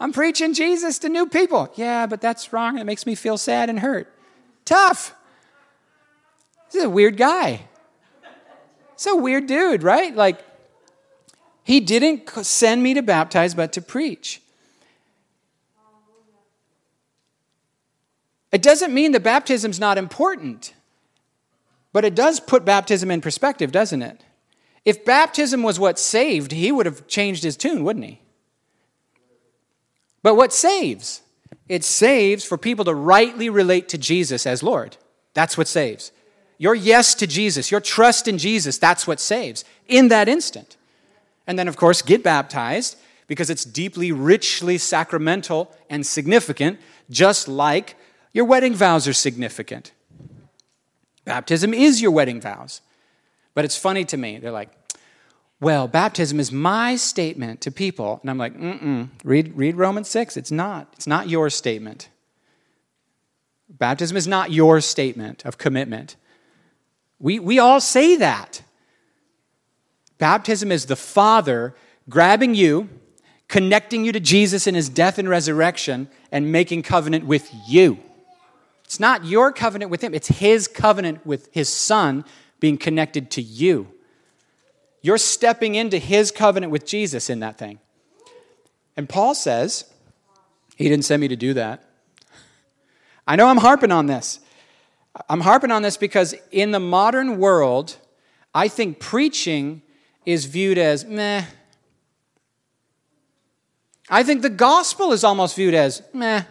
I'm 0.00 0.12
preaching 0.12 0.52
Jesus 0.52 0.98
to 1.00 1.08
new 1.08 1.26
people. 1.26 1.72
Yeah, 1.76 2.06
but 2.06 2.20
that's 2.20 2.52
wrong. 2.52 2.78
It 2.78 2.84
makes 2.84 3.06
me 3.06 3.14
feel 3.14 3.38
sad 3.38 3.70
and 3.70 3.78
hurt. 3.78 4.12
Tough. 4.64 5.14
Is 6.76 6.84
a 6.84 6.90
weird 6.90 7.16
guy. 7.16 7.62
It's 8.92 9.06
a 9.06 9.16
weird 9.16 9.46
dude, 9.46 9.82
right? 9.82 10.14
Like, 10.14 10.38
he 11.64 11.80
didn't 11.80 12.28
send 12.44 12.82
me 12.82 12.94
to 12.94 13.02
baptize, 13.02 13.54
but 13.54 13.72
to 13.72 13.82
preach. 13.82 14.42
It 18.52 18.62
doesn't 18.62 18.92
mean 18.92 19.12
that 19.12 19.22
baptism's 19.22 19.80
not 19.80 19.98
important, 19.98 20.74
but 21.92 22.04
it 22.04 22.14
does 22.14 22.40
put 22.40 22.64
baptism 22.64 23.10
in 23.10 23.20
perspective, 23.20 23.72
doesn't 23.72 24.02
it? 24.02 24.22
If 24.84 25.04
baptism 25.04 25.62
was 25.62 25.80
what 25.80 25.98
saved, 25.98 26.52
he 26.52 26.70
would 26.70 26.86
have 26.86 27.06
changed 27.06 27.42
his 27.42 27.56
tune, 27.56 27.84
wouldn't 27.84 28.04
he? 28.04 28.20
But 30.22 30.36
what 30.36 30.52
saves? 30.52 31.22
It 31.68 31.84
saves 31.84 32.44
for 32.44 32.56
people 32.56 32.84
to 32.84 32.94
rightly 32.94 33.50
relate 33.50 33.88
to 33.90 33.98
Jesus 33.98 34.46
as 34.46 34.62
Lord. 34.62 34.96
That's 35.34 35.58
what 35.58 35.68
saves. 35.68 36.12
Your 36.58 36.74
yes 36.74 37.14
to 37.16 37.26
Jesus, 37.26 37.70
your 37.70 37.80
trust 37.80 38.28
in 38.28 38.38
Jesus, 38.38 38.78
that's 38.78 39.06
what 39.06 39.20
saves 39.20 39.64
in 39.88 40.08
that 40.08 40.28
instant. 40.28 40.76
And 41.46 41.58
then, 41.58 41.68
of 41.68 41.76
course, 41.76 42.02
get 42.02 42.22
baptized 42.22 42.96
because 43.26 43.50
it's 43.50 43.64
deeply, 43.64 44.12
richly 44.12 44.78
sacramental 44.78 45.74
and 45.90 46.06
significant, 46.06 46.80
just 47.10 47.48
like 47.48 47.96
your 48.32 48.44
wedding 48.44 48.74
vows 48.74 49.06
are 49.06 49.12
significant. 49.12 49.92
Baptism 51.24 51.74
is 51.74 52.00
your 52.00 52.10
wedding 52.10 52.40
vows. 52.40 52.80
But 53.54 53.64
it's 53.64 53.76
funny 53.76 54.04
to 54.06 54.16
me. 54.16 54.38
They're 54.38 54.52
like, 54.52 54.70
well, 55.60 55.88
baptism 55.88 56.38
is 56.38 56.52
my 56.52 56.96
statement 56.96 57.60
to 57.62 57.70
people. 57.70 58.18
And 58.20 58.30
I'm 58.30 58.38
like, 58.38 58.56
mm-mm. 58.56 59.08
Read, 59.24 59.56
read 59.56 59.76
Romans 59.76 60.08
6. 60.08 60.36
It's 60.36 60.50
not. 60.50 60.88
It's 60.92 61.06
not 61.06 61.28
your 61.28 61.48
statement. 61.48 62.10
Baptism 63.68 64.16
is 64.16 64.28
not 64.28 64.52
your 64.52 64.80
statement 64.80 65.44
of 65.44 65.58
commitment. 65.58 66.16
We, 67.18 67.38
we 67.38 67.58
all 67.58 67.80
say 67.80 68.16
that. 68.16 68.62
Baptism 70.18 70.72
is 70.72 70.86
the 70.86 70.96
Father 70.96 71.74
grabbing 72.08 72.54
you, 72.54 72.88
connecting 73.48 74.04
you 74.04 74.12
to 74.12 74.20
Jesus 74.20 74.66
in 74.66 74.74
his 74.74 74.88
death 74.88 75.18
and 75.18 75.28
resurrection, 75.28 76.08
and 76.32 76.52
making 76.52 76.82
covenant 76.82 77.26
with 77.26 77.50
you. 77.66 77.98
It's 78.84 79.00
not 79.00 79.24
your 79.24 79.52
covenant 79.52 79.90
with 79.90 80.02
him, 80.02 80.14
it's 80.14 80.28
his 80.28 80.68
covenant 80.68 81.26
with 81.26 81.48
his 81.52 81.68
Son 81.68 82.24
being 82.60 82.78
connected 82.78 83.30
to 83.32 83.42
you. 83.42 83.88
You're 85.02 85.18
stepping 85.18 85.74
into 85.74 85.98
his 85.98 86.30
covenant 86.30 86.72
with 86.72 86.86
Jesus 86.86 87.28
in 87.30 87.40
that 87.40 87.58
thing. 87.58 87.78
And 88.96 89.08
Paul 89.08 89.34
says, 89.34 89.84
he 90.76 90.88
didn't 90.88 91.04
send 91.04 91.20
me 91.20 91.28
to 91.28 91.36
do 91.36 91.54
that. 91.54 91.84
I 93.26 93.36
know 93.36 93.46
I'm 93.48 93.56
harping 93.58 93.92
on 93.92 94.06
this. 94.06 94.40
I'm 95.28 95.40
harping 95.40 95.70
on 95.70 95.82
this 95.82 95.96
because 95.96 96.34
in 96.50 96.72
the 96.72 96.80
modern 96.80 97.38
world, 97.38 97.96
I 98.54 98.68
think 98.68 99.00
preaching 99.00 99.82
is 100.24 100.44
viewed 100.44 100.78
as 100.78 101.04
meh. 101.04 101.44
I 104.08 104.22
think 104.22 104.42
the 104.42 104.50
gospel 104.50 105.12
is 105.12 105.24
almost 105.24 105.56
viewed 105.56 105.74
as 105.74 106.02
meh. 106.12 106.42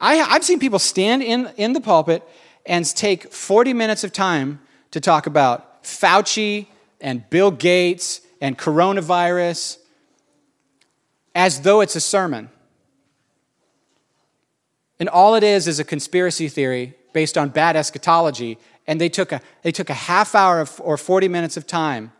I, 0.00 0.14
have 0.16 0.44
seen 0.44 0.60
people 0.60 0.78
stand 0.78 1.22
in, 1.22 1.50
in 1.56 1.72
the 1.72 1.80
pulpit 1.80 2.22
and 2.64 2.86
take 2.86 3.32
40 3.32 3.72
minutes 3.72 4.04
of 4.04 4.12
time 4.12 4.60
to 4.92 5.00
talk 5.00 5.26
about 5.26 5.82
Fauci 5.82 6.66
and 7.00 7.28
Bill 7.30 7.50
Gates 7.50 8.20
and 8.40 8.56
coronavirus 8.56 9.78
as 11.34 11.62
though 11.62 11.80
it's 11.80 11.96
a 11.96 12.00
sermon. 12.00 12.50
And 15.00 15.08
all 15.08 15.34
it 15.34 15.42
is 15.42 15.66
is 15.66 15.80
a 15.80 15.84
conspiracy 15.84 16.48
theory 16.48 16.94
based 17.12 17.36
on 17.38 17.48
bad 17.50 17.76
eschatology. 17.76 18.58
And 18.86 19.00
they 19.00 19.08
took 19.08 19.32
a, 19.32 19.40
they 19.62 19.72
took 19.72 19.90
a 19.90 19.94
half 19.94 20.34
hour 20.34 20.66
or 20.80 20.96
40 20.96 21.28
minutes 21.28 21.56
of 21.56 21.66
time 21.66 22.12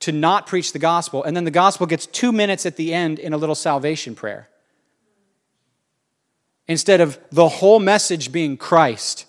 to 0.00 0.12
not 0.12 0.46
preach 0.46 0.72
the 0.72 0.78
gospel. 0.78 1.22
And 1.22 1.36
then 1.36 1.44
the 1.44 1.50
gospel 1.50 1.86
gets 1.86 2.06
two 2.06 2.32
minutes 2.32 2.66
at 2.66 2.76
the 2.76 2.92
end 2.92 3.18
in 3.18 3.32
a 3.32 3.36
little 3.36 3.54
salvation 3.54 4.14
prayer. 4.14 4.48
Instead 6.66 7.00
of 7.00 7.18
the 7.30 7.48
whole 7.48 7.80
message 7.80 8.32
being 8.32 8.56
Christ. 8.56 9.26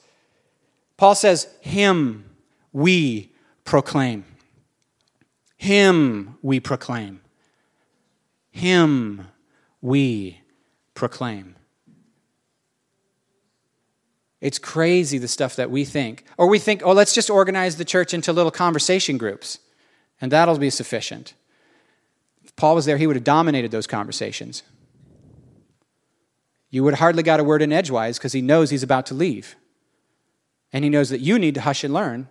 Paul 0.98 1.16
says, 1.16 1.48
Him 1.62 2.26
we 2.72 3.32
proclaim. 3.66 4.26
Him 5.58 6.38
we 6.42 6.60
proclaim. 6.60 7.22
Him 8.52 9.28
we 9.82 10.42
proclaim. 10.94 11.56
It's 14.44 14.60
crazy 14.60 15.18
the 15.20 15.30
stuff 15.30 15.56
that 15.56 15.72
we 15.72 15.86
think. 15.86 16.26
Or 16.38 16.48
we 16.48 16.60
think, 16.60 16.82
oh, 16.84 16.92
let's 16.92 17.16
just 17.16 17.30
organize 17.30 17.78
the 17.78 17.86
church 17.86 18.14
into 18.14 18.34
little 18.34 18.52
conversation 18.52 19.18
groups, 19.18 19.60
and 20.20 20.34
that'll 20.34 20.58
be 20.58 20.70
sufficient. 20.70 21.34
If 22.44 22.54
Paul 22.58 22.76
was 22.76 22.84
there, 22.84 22.98
he 22.98 23.08
would 23.08 23.16
have 23.16 23.24
dominated 23.24 23.72
those 23.72 23.88
conversations. 23.88 24.64
You 26.70 26.84
would 26.84 26.96
hardly 26.96 27.24
got 27.24 27.40
a 27.40 27.44
word 27.44 27.62
in 27.62 27.72
edgewise 27.72 28.18
because 28.18 28.34
he 28.34 28.42
knows 28.42 28.70
he's 28.70 28.84
about 28.84 29.06
to 29.06 29.14
leave. 29.14 29.56
And 30.74 30.84
he 30.84 30.90
knows 30.90 31.10
that 31.10 31.22
you 31.22 31.40
need 31.40 31.56
to 31.56 31.62
hush 31.62 31.86
and 31.86 31.94
learn, 31.94 32.28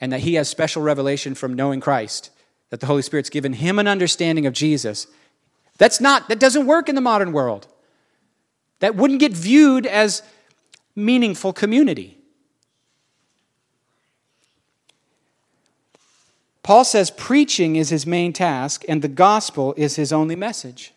and 0.00 0.10
that 0.12 0.20
he 0.20 0.34
has 0.34 0.48
special 0.48 0.80
revelation 0.80 1.34
from 1.34 1.52
knowing 1.52 1.80
Christ, 1.80 2.30
that 2.70 2.80
the 2.80 2.86
Holy 2.86 3.02
Spirit's 3.02 3.28
given 3.28 3.52
him 3.52 3.78
an 3.78 3.86
understanding 3.86 4.46
of 4.46 4.54
Jesus. 4.54 5.06
That's 5.76 6.00
not, 6.00 6.30
that 6.30 6.40
doesn't 6.40 6.66
work 6.66 6.88
in 6.88 6.94
the 6.94 7.02
modern 7.02 7.32
world. 7.32 7.66
That 8.78 8.96
wouldn't 8.96 9.20
get 9.20 9.34
viewed 9.34 9.84
as 9.84 10.22
meaningful 10.96 11.52
community. 11.52 12.18
Paul 16.62 16.84
says 16.84 17.12
preaching 17.12 17.76
is 17.76 17.90
his 17.90 18.06
main 18.06 18.32
task 18.32 18.84
and 18.88 19.00
the 19.00 19.08
gospel 19.08 19.72
is 19.76 19.94
his 19.94 20.12
only 20.12 20.34
message. 20.34 20.92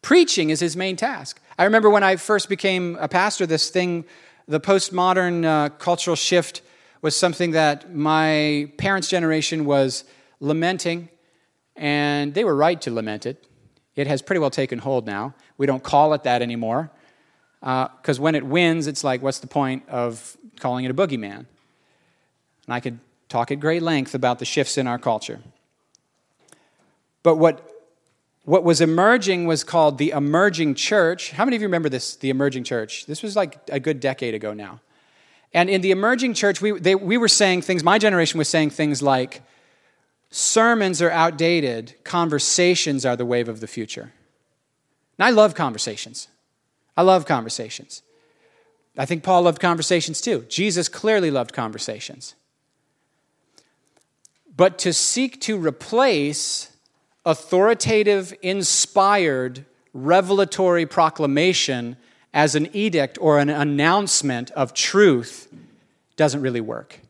Preaching 0.00 0.50
is 0.50 0.60
his 0.60 0.76
main 0.76 0.94
task. 0.94 1.40
I 1.58 1.64
remember 1.64 1.90
when 1.90 2.04
I 2.04 2.14
first 2.14 2.48
became 2.48 2.96
a 3.00 3.08
pastor, 3.08 3.46
this 3.46 3.70
thing, 3.70 4.04
the 4.46 4.60
postmodern 4.60 5.44
uh, 5.44 5.70
cultural 5.70 6.14
shift, 6.14 6.62
was 7.02 7.16
something 7.16 7.50
that 7.52 7.92
my 7.92 8.70
parents' 8.78 9.08
generation 9.08 9.64
was 9.64 10.04
lamenting, 10.38 11.08
and 11.74 12.34
they 12.34 12.44
were 12.44 12.54
right 12.54 12.80
to 12.82 12.90
lament 12.92 13.26
it. 13.26 13.46
It 13.96 14.06
has 14.06 14.22
pretty 14.22 14.38
well 14.38 14.50
taken 14.50 14.78
hold 14.78 15.06
now. 15.06 15.34
We 15.58 15.66
don't 15.66 15.82
call 15.82 16.14
it 16.14 16.22
that 16.24 16.42
anymore. 16.42 16.90
Because 17.66 18.20
uh, 18.20 18.22
when 18.22 18.36
it 18.36 18.46
wins, 18.46 18.86
it's 18.86 19.02
like, 19.02 19.22
what's 19.22 19.40
the 19.40 19.48
point 19.48 19.88
of 19.88 20.36
calling 20.60 20.84
it 20.84 20.90
a 20.92 20.94
boogeyman? 20.94 21.38
And 21.38 21.46
I 22.68 22.78
could 22.78 23.00
talk 23.28 23.50
at 23.50 23.58
great 23.58 23.82
length 23.82 24.14
about 24.14 24.38
the 24.38 24.44
shifts 24.44 24.78
in 24.78 24.86
our 24.86 25.00
culture. 25.00 25.40
But 27.24 27.38
what, 27.38 27.68
what 28.44 28.62
was 28.62 28.80
emerging 28.80 29.46
was 29.46 29.64
called 29.64 29.98
the 29.98 30.10
emerging 30.10 30.76
church. 30.76 31.32
How 31.32 31.44
many 31.44 31.56
of 31.56 31.62
you 31.62 31.66
remember 31.66 31.88
this, 31.88 32.14
the 32.14 32.30
emerging 32.30 32.62
church? 32.62 33.06
This 33.06 33.20
was 33.20 33.34
like 33.34 33.58
a 33.68 33.80
good 33.80 33.98
decade 33.98 34.34
ago 34.34 34.54
now. 34.54 34.80
And 35.52 35.68
in 35.68 35.80
the 35.80 35.90
emerging 35.90 36.34
church, 36.34 36.62
we, 36.62 36.78
they, 36.78 36.94
we 36.94 37.18
were 37.18 37.26
saying 37.26 37.62
things, 37.62 37.82
my 37.82 37.98
generation 37.98 38.38
was 38.38 38.48
saying 38.48 38.70
things 38.70 39.02
like, 39.02 39.42
sermons 40.30 41.02
are 41.02 41.10
outdated, 41.10 41.96
conversations 42.04 43.04
are 43.04 43.16
the 43.16 43.26
wave 43.26 43.48
of 43.48 43.58
the 43.58 43.66
future. 43.66 44.12
And 45.18 45.26
I 45.26 45.30
love 45.30 45.56
conversations. 45.56 46.28
I 46.96 47.02
love 47.02 47.26
conversations. 47.26 48.02
I 48.96 49.04
think 49.04 49.22
Paul 49.22 49.42
loved 49.42 49.60
conversations 49.60 50.20
too. 50.20 50.46
Jesus 50.48 50.88
clearly 50.88 51.30
loved 51.30 51.52
conversations. 51.52 52.34
But 54.56 54.78
to 54.78 54.92
seek 54.92 55.40
to 55.42 55.58
replace 55.58 56.72
authoritative, 57.26 58.32
inspired, 58.40 59.66
revelatory 59.92 60.86
proclamation 60.86 61.96
as 62.32 62.54
an 62.54 62.68
edict 62.74 63.18
or 63.20 63.38
an 63.38 63.50
announcement 63.50 64.50
of 64.52 64.72
truth 64.72 65.52
doesn't 66.16 66.40
really 66.40 66.60
work. 66.60 67.00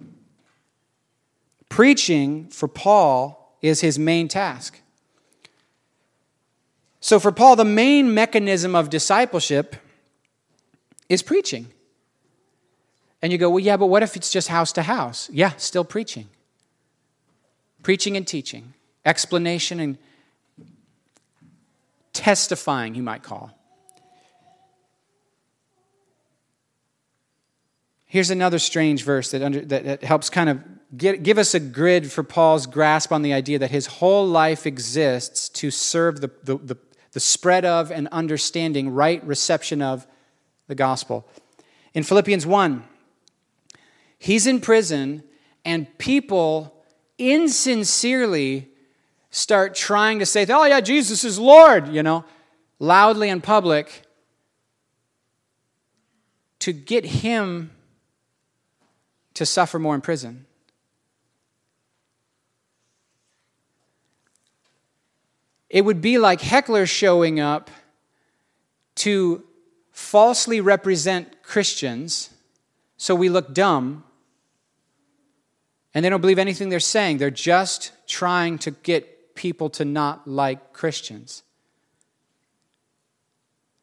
Preaching 1.69 2.49
for 2.49 2.67
Paul 2.69 3.57
is 3.63 3.81
his 3.81 3.99
main 3.99 4.29
task. 4.29 4.81
So, 7.07 7.21
for 7.21 7.31
Paul, 7.31 7.55
the 7.55 7.65
main 7.65 8.15
mechanism 8.15 8.75
of 8.75 8.91
discipleship 8.91 9.77
is 11.09 11.23
preaching. 11.23 11.69
And 13.23 13.31
you 13.31 13.39
go, 13.39 13.49
well, 13.49 13.61
yeah, 13.61 13.77
but 13.77 13.87
what 13.87 14.03
if 14.03 14.17
it's 14.17 14.33
just 14.33 14.49
house 14.49 14.73
to 14.73 14.83
house? 14.83 15.31
Yeah, 15.33 15.53
still 15.57 15.85
preaching. 15.85 16.29
Preaching 17.85 18.17
and 18.17 18.27
teaching, 18.27 18.75
explanation 19.05 19.79
and 19.79 19.99
testifying, 22.13 22.97
you 22.97 23.05
might 23.05 23.23
call. 23.23 23.57
Here's 28.07 28.31
another 28.31 28.59
strange 28.59 29.05
verse 29.05 29.31
that, 29.31 29.43
under, 29.43 29.61
that, 29.61 29.85
that 29.85 30.03
helps 30.03 30.29
kind 30.29 30.51
of 30.51 30.61
get, 30.97 31.23
give 31.23 31.39
us 31.39 31.55
a 31.55 31.61
grid 31.61 32.11
for 32.11 32.25
Paul's 32.25 32.67
grasp 32.67 33.13
on 33.13 33.23
the 33.23 33.33
idea 33.33 33.61
that 33.61 33.71
his 33.71 33.87
whole 33.87 34.27
life 34.27 34.67
exists 34.67 35.49
to 35.51 35.71
serve 35.71 36.21
the, 36.21 36.33
the, 36.43 36.59
the, 36.59 36.77
the 37.17 37.21
spread 37.21 37.65
of 37.65 37.91
and 37.91 38.09
understanding, 38.09 38.91
right 38.91 39.27
reception 39.27 39.81
of 39.81 40.07
the 40.67 40.75
gospel. 40.75 41.27
In 41.95 42.03
Philippians 42.03 42.45
1, 42.45 42.85
he's 44.19 44.47
in 44.47 44.61
prison, 44.61 45.23
and 45.65 45.87
people 45.97 46.85
insincerely 47.17 48.69
start 49.31 49.75
trying 49.75 50.19
to 50.19 50.27
say, 50.27 50.45
Oh, 50.47 50.65
yeah, 50.67 50.81
Jesus 50.81 51.25
is 51.25 51.39
Lord, 51.39 51.89
you 51.89 52.03
know, 52.03 52.23
loudly 52.79 53.31
in 53.31 53.41
public 53.41 54.03
to 56.59 56.75
get 56.75 57.07
him 57.07 57.71
to 59.33 59.47
suffer 59.47 59.79
more 59.79 59.95
in 59.95 60.03
prison. 60.03 60.45
It 65.77 65.85
would 65.85 66.01
be 66.01 66.17
like 66.17 66.41
hecklers 66.41 66.89
showing 66.89 67.39
up 67.39 67.71
to 68.95 69.45
falsely 69.93 70.63
represent 70.63 71.43
Christians 71.43 72.31
so 72.97 73.15
we 73.15 73.29
look 73.29 73.53
dumb 73.53 74.03
and 75.93 76.03
they 76.03 76.09
don't 76.09 76.23
believe 76.23 76.39
anything 76.39 76.71
they're 76.71 76.81
saying. 76.81 77.19
They're 77.19 77.31
just 77.31 77.93
trying 78.07 78.57
to 78.61 78.71
get 78.71 79.35
people 79.35 79.69
to 79.69 79.85
not 79.85 80.27
like 80.27 80.73
Christians. 80.73 81.43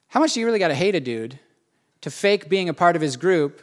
How 0.08 0.20
much 0.20 0.34
do 0.34 0.40
you 0.40 0.48
really 0.48 0.58
got 0.58 0.70
to 0.70 0.74
hate 0.74 0.96
a 0.96 1.00
dude 1.00 1.38
to 2.02 2.10
fake 2.10 2.50
being 2.50 2.70
a 2.70 2.74
part 2.74 2.96
of 2.96 3.04
his 3.04 3.18
group, 3.18 3.62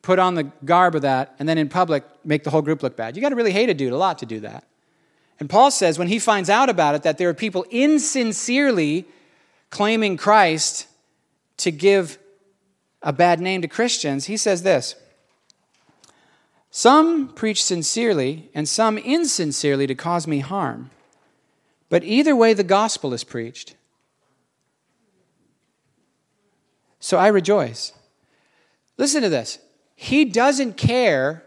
put 0.00 0.18
on 0.18 0.34
the 0.34 0.44
garb 0.64 0.94
of 0.94 1.02
that, 1.02 1.34
and 1.38 1.46
then 1.46 1.58
in 1.58 1.68
public 1.68 2.04
make 2.24 2.44
the 2.44 2.48
whole 2.48 2.62
group 2.62 2.82
look 2.82 2.96
bad. 2.96 3.16
You 3.16 3.20
got 3.20 3.28
to 3.28 3.36
really 3.36 3.52
hate 3.52 3.68
a 3.68 3.74
dude 3.74 3.92
a 3.92 3.98
lot 3.98 4.20
to 4.20 4.24
do 4.24 4.40
that. 4.40 4.64
And 5.40 5.48
Paul 5.48 5.70
says 5.70 5.98
when 5.98 6.08
he 6.08 6.18
finds 6.18 6.50
out 6.50 6.68
about 6.68 6.94
it 6.94 7.02
that 7.02 7.18
there 7.18 7.28
are 7.28 7.34
people 7.34 7.64
insincerely 7.70 9.06
claiming 9.70 10.16
Christ 10.16 10.86
to 11.58 11.70
give 11.70 12.18
a 13.02 13.12
bad 13.12 13.40
name 13.40 13.62
to 13.62 13.68
Christians, 13.68 14.26
he 14.26 14.36
says 14.36 14.62
this 14.62 14.96
Some 16.70 17.28
preach 17.28 17.62
sincerely, 17.62 18.50
and 18.54 18.68
some 18.68 18.98
insincerely 18.98 19.86
to 19.86 19.94
cause 19.94 20.26
me 20.26 20.40
harm. 20.40 20.90
But 21.88 22.04
either 22.04 22.36
way, 22.36 22.52
the 22.52 22.64
gospel 22.64 23.14
is 23.14 23.24
preached. 23.24 23.74
So 27.00 27.16
I 27.16 27.28
rejoice. 27.28 27.92
Listen 28.96 29.22
to 29.22 29.28
this. 29.28 29.58
He 29.94 30.24
doesn't 30.24 30.76
care 30.76 31.44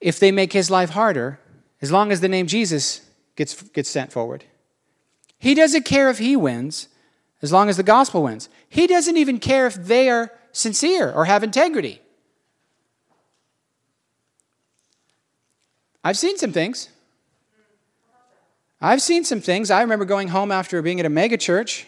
if 0.00 0.18
they 0.18 0.32
make 0.32 0.52
his 0.52 0.70
life 0.70 0.90
harder 0.90 1.40
as 1.82 1.92
long 1.92 2.12
as 2.12 2.20
the 2.20 2.28
name 2.28 2.46
Jesus 2.46 3.02
gets, 3.36 3.60
gets 3.62 3.88
sent 3.88 4.12
forward. 4.12 4.44
He 5.38 5.54
doesn't 5.54 5.84
care 5.84 6.08
if 6.08 6.18
he 6.18 6.36
wins 6.36 6.88
as 7.42 7.52
long 7.52 7.68
as 7.68 7.76
the 7.76 7.82
gospel 7.82 8.22
wins. 8.22 8.48
He 8.68 8.86
doesn't 8.86 9.16
even 9.16 9.38
care 9.38 9.66
if 9.66 9.74
they 9.74 10.08
are 10.08 10.32
sincere 10.52 11.12
or 11.12 11.26
have 11.26 11.42
integrity. 11.42 12.00
I've 16.02 16.18
seen 16.18 16.38
some 16.38 16.52
things. 16.52 16.88
I've 18.80 19.00
seen 19.00 19.24
some 19.24 19.40
things. 19.40 19.70
I 19.70 19.80
remember 19.80 20.04
going 20.04 20.28
home 20.28 20.52
after 20.52 20.80
being 20.82 21.00
at 21.00 21.06
a 21.06 21.10
mega 21.10 21.38
church 21.38 21.86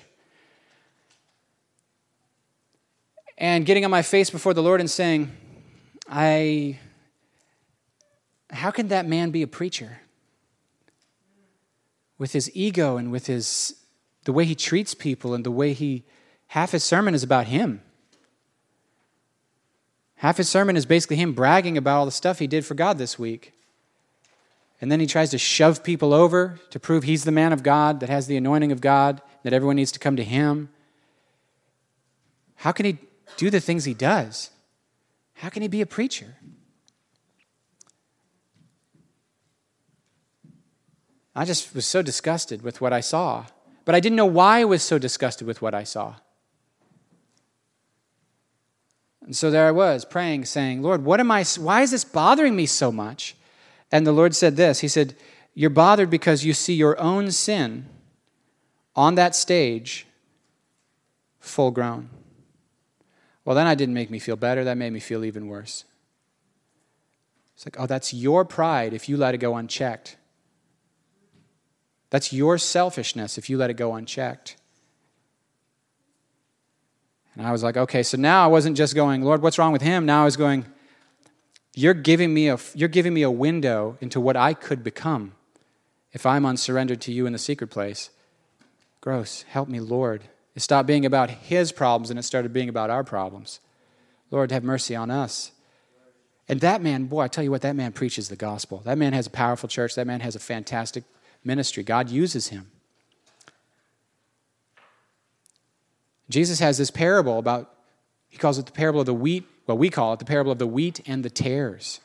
and 3.39 3.67
getting 3.67 3.85
on 3.85 3.91
my 3.91 4.03
face 4.03 4.31
before 4.31 4.55
the 4.55 4.63
Lord 4.63 4.81
and 4.81 4.91
saying, 4.91 5.31
I, 6.09 6.79
how 8.57 8.71
can 8.71 8.89
that 8.89 9.07
man 9.07 9.31
be 9.31 9.43
a 9.43 9.47
preacher? 9.47 10.01
With 12.19 12.33
his 12.33 12.51
ego 12.55 12.97
and 12.97 13.13
with 13.13 13.27
his, 13.27 13.77
the 14.25 14.33
way 14.33 14.45
he 14.45 14.55
treats 14.55 14.95
people 14.95 15.35
and 15.35 15.45
the 15.45 15.51
way 15.51 15.73
he, 15.73 16.05
half 16.49 16.73
his 16.73 16.85
sermon 16.85 17.15
is 17.15 17.23
about 17.23 17.47
him. 17.47 17.83
Half 20.17 20.39
his 20.39 20.49
sermon 20.49 20.77
is 20.77 20.87
basically 20.87 21.17
him 21.17 21.35
bragging 21.35 21.77
about 21.77 21.99
all 21.99 22.05
the 22.07 22.11
stuff 22.11 22.39
he 22.39 22.47
did 22.47 22.65
for 22.65 22.75
God 22.75 22.99
this 22.99 23.19
week. 23.19 23.53
And 24.81 24.91
then 24.91 25.01
he 25.01 25.07
tries 25.07 25.31
to 25.31 25.39
shove 25.39 25.83
people 25.83 26.13
over 26.13 26.59
to 26.71 26.81
prove 26.81 27.05
he's 27.05 27.25
the 27.25 27.33
man 27.33 27.53
of 27.53 27.63
God 27.63 28.01
that 28.01 28.09
has 28.09 28.27
the 28.27 28.37
anointing 28.37 28.73
of 28.73 28.81
God, 28.81 29.23
that 29.43 29.53
everyone 29.53 29.77
needs 29.77 29.93
to 29.93 29.99
come 29.99 30.17
to 30.17 30.25
him. 30.25 30.69
How 32.57 32.73
can 32.73 32.87
he 32.87 32.99
do 33.37 33.51
the 33.51 33.61
things 33.61 33.85
he 33.85 33.95
does? 33.95 34.51
How 35.35 35.49
can 35.49 35.63
he 35.63 35.69
be 35.69 35.81
a 35.81 35.87
preacher? 35.87 36.37
I 41.37 41.45
just 41.45 41.75
was 41.75 41.87
so 41.87 42.01
disgusted 42.01 42.63
with 42.63 42.81
what 42.81 42.95
I 42.95 43.01
saw. 43.01 43.45
But 43.85 43.95
I 43.95 44.01
didn't 44.01 44.17
know 44.17 44.27
why 44.27 44.61
I 44.61 44.65
was 44.65 44.83
so 44.83 44.99
disgusted 44.99 45.47
with 45.47 45.61
what 45.61 45.75
I 45.75 45.85
saw. 45.85 46.15
And 49.23 49.37
so 49.37 49.51
there 49.51 49.69
I 49.69 49.73
was 49.73 50.05
praying, 50.05 50.47
saying, 50.47 50.83
Lord, 50.83 51.05
what 51.05 51.21
am 51.21 51.31
I, 51.31 51.45
why 51.59 51.83
is 51.83 51.91
this 51.91 52.05
bothering 52.05 52.57
me 52.57 52.65
so 52.65 52.91
much? 52.91 53.37
And 53.93 54.07
the 54.07 54.13
Lord 54.13 54.35
said 54.35 54.57
this 54.57 54.81
He 54.81 54.89
said, 54.89 55.15
You're 55.55 55.71
bothered 55.71 56.11
because 56.11 56.45
you 56.45 56.55
see 56.55 56.75
your 56.75 56.99
own 56.99 57.31
sin 57.31 57.87
on 58.95 59.15
that 59.17 59.37
stage 59.37 60.07
full 61.39 61.71
grown. 61.71 62.09
Well, 63.45 63.55
then 63.55 63.67
I 63.67 63.75
didn't 63.75 63.95
make 63.95 64.11
me 64.11 64.19
feel 64.19 64.37
better. 64.37 64.65
That 64.65 64.79
made 64.79 64.93
me 64.93 65.01
feel 65.01 65.25
even 65.25 65.47
worse. 65.47 65.85
It's 67.55 67.65
like, 67.65 67.77
oh, 67.79 67.87
that's 67.87 68.13
your 68.13 68.45
pride 68.45 68.93
if 68.93 69.09
you 69.09 69.17
let 69.17 69.35
it 69.35 69.39
go 69.39 69.57
unchecked. 69.57 70.17
That's 72.11 72.33
your 72.33 72.59
selfishness 72.59 73.39
if 73.39 73.51
you 73.51 73.59
let 73.59 73.71
it 73.71 73.75
go 73.75 73.95
unchecked. 73.95 74.57
And 77.37 77.47
I 77.47 77.53
was 77.53 77.63
like, 77.63 77.77
okay, 77.77 78.03
so 78.03 78.17
now 78.17 78.45
I 78.45 78.47
wasn't 78.47 78.77
just 78.77 78.95
going, 78.95 79.23
Lord, 79.23 79.43
what's 79.43 79.59
wrong 79.59 79.73
with 79.73 79.83
him? 79.83 80.07
Now 80.07 80.23
I 80.23 80.25
was 80.25 80.37
going, 80.37 80.65
you're 81.75 81.95
giving 81.95 82.33
me 82.33 82.49
a, 82.49 82.59
you're 82.75 82.89
giving 82.89 83.13
me 83.13 83.23
a 83.23 83.31
window 83.31 83.99
into 84.01 84.21
what 84.21 84.37
I 84.37 84.55
could 84.55 84.83
become 84.83 85.33
if 86.13 86.25
I'm 86.25 86.47
unsurrendered 86.47 87.03
to 87.03 87.13
you 87.13 87.27
in 87.27 87.35
the 87.35 87.39
secret 87.39 87.69
place. 87.69 88.09
Gross. 89.03 89.43
Help 89.43 89.69
me, 89.69 89.81
Lord. 89.81 90.23
It 90.55 90.63
stopped 90.63 90.87
being 90.87 91.05
about 91.05 91.29
his 91.29 91.73
problems 91.73 92.09
and 92.09 92.19
it 92.19 92.23
started 92.23 92.55
being 92.55 92.71
about 92.71 92.89
our 92.89 93.05
problems. 93.05 93.61
Lord, 94.31 94.51
have 94.51 94.65
mercy 94.65 94.97
on 94.97 95.11
us. 95.11 95.53
And 96.49 96.61
that 96.61 96.81
man, 96.81 97.05
boy, 97.05 97.21
I 97.21 97.29
tell 97.29 97.45
you 97.45 97.51
what, 97.51 97.63
that 97.63 97.77
man 97.77 97.93
preaches 97.93 98.31
the 98.31 98.37
gospel. 98.37 98.81
That 98.85 98.97
man 98.97 99.13
has 99.13 99.27
a 99.27 99.31
powerful 99.31 99.69
church. 99.69 99.95
That 99.97 100.07
man 100.07 100.21
has 100.21 100.35
a 100.35 100.41
fantastic 100.41 101.05
ministry. 101.47 101.83
God 101.83 102.11
uses 102.11 102.49
him. 102.49 102.71
Jesus 106.29 106.59
has 106.59 106.77
this 106.77 106.91
parable 106.91 107.39
about, 107.39 107.73
he 108.29 108.37
calls 108.37 108.59
it 108.59 108.67
the 108.67 108.73
parable 108.73 109.01
of 109.01 109.07
the 109.07 109.15
wheat. 109.15 109.45
Well, 109.67 109.79
we 109.79 109.91
call 109.91 110.13
it 110.13 110.19
the 110.19 110.25
parable 110.25 110.53
of 110.53 110.59
the 110.59 110.67
wheat 110.67 111.01
and 111.07 111.25
the 111.25 111.31
tares. 111.31 112.01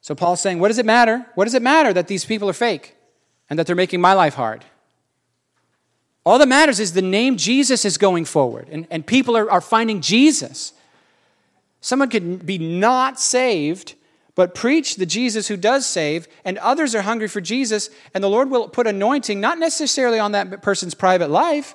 So 0.00 0.14
Paul's 0.14 0.40
saying, 0.40 0.58
what 0.58 0.68
does 0.68 0.78
it 0.78 0.86
matter? 0.86 1.26
What 1.34 1.44
does 1.44 1.54
it 1.54 1.62
matter 1.62 1.92
that 1.92 2.08
these 2.08 2.24
people 2.24 2.48
are 2.48 2.54
fake 2.54 2.96
and 3.48 3.58
that 3.58 3.66
they're 3.66 3.76
making 3.76 4.00
my 4.00 4.14
life 4.14 4.34
hard? 4.34 4.64
All 6.24 6.38
that 6.38 6.48
matters 6.48 6.80
is 6.80 6.92
the 6.92 7.02
name 7.02 7.36
Jesus 7.36 7.84
is 7.84 7.96
going 7.96 8.24
forward, 8.26 8.68
and, 8.70 8.86
and 8.90 9.06
people 9.06 9.36
are, 9.36 9.50
are 9.50 9.60
finding 9.60 10.00
Jesus. 10.00 10.74
Someone 11.80 12.10
could 12.10 12.44
be 12.44 12.58
not 12.58 13.18
saved, 13.18 13.94
but 14.40 14.54
preach 14.54 14.96
the 14.96 15.04
Jesus 15.04 15.48
who 15.48 15.56
does 15.58 15.84
save, 15.84 16.26
and 16.46 16.56
others 16.56 16.94
are 16.94 17.02
hungry 17.02 17.28
for 17.28 17.42
Jesus, 17.42 17.90
and 18.14 18.24
the 18.24 18.30
Lord 18.30 18.48
will 18.50 18.70
put 18.70 18.86
anointing, 18.86 19.38
not 19.38 19.58
necessarily 19.58 20.18
on 20.18 20.32
that 20.32 20.62
person's 20.62 20.94
private 20.94 21.28
life, 21.28 21.74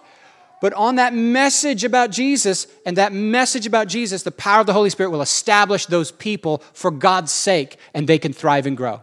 but 0.61 0.73
on 0.73 0.95
that 0.95 1.13
message 1.13 1.83
about 1.83 2.09
Jesus, 2.09 2.65
and 2.83 2.97
that 2.97 3.13
message 3.13 3.67
about 3.67 3.87
Jesus, 3.87 4.23
the 4.23 4.31
power 4.31 4.61
of 4.61 4.65
the 4.65 4.73
Holy 4.73 4.89
Spirit 4.89 5.11
will 5.11 5.21
establish 5.21 5.85
those 5.85 6.11
people 6.11 6.63
for 6.73 6.89
God's 6.89 7.31
sake, 7.31 7.77
and 7.93 8.09
they 8.09 8.17
can 8.17 8.33
thrive 8.33 8.65
and 8.65 8.75
grow. 8.75 8.99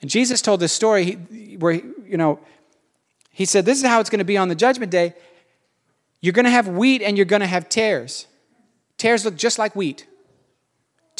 And 0.00 0.08
Jesus 0.08 0.40
told 0.40 0.60
this 0.60 0.72
story 0.72 1.14
where, 1.58 1.72
you 1.72 2.16
know, 2.16 2.38
he 3.32 3.46
said, 3.46 3.66
This 3.66 3.78
is 3.78 3.84
how 3.84 3.98
it's 3.98 4.10
going 4.10 4.20
to 4.20 4.24
be 4.24 4.36
on 4.36 4.46
the 4.46 4.54
judgment 4.54 4.92
day. 4.92 5.14
You're 6.20 6.34
going 6.34 6.44
to 6.44 6.52
have 6.52 6.68
wheat 6.68 7.02
and 7.02 7.16
you're 7.16 7.26
going 7.26 7.40
to 7.40 7.48
have 7.48 7.68
tares. 7.68 8.28
Tares 8.96 9.24
look 9.24 9.34
just 9.34 9.58
like 9.58 9.74
wheat. 9.74 10.06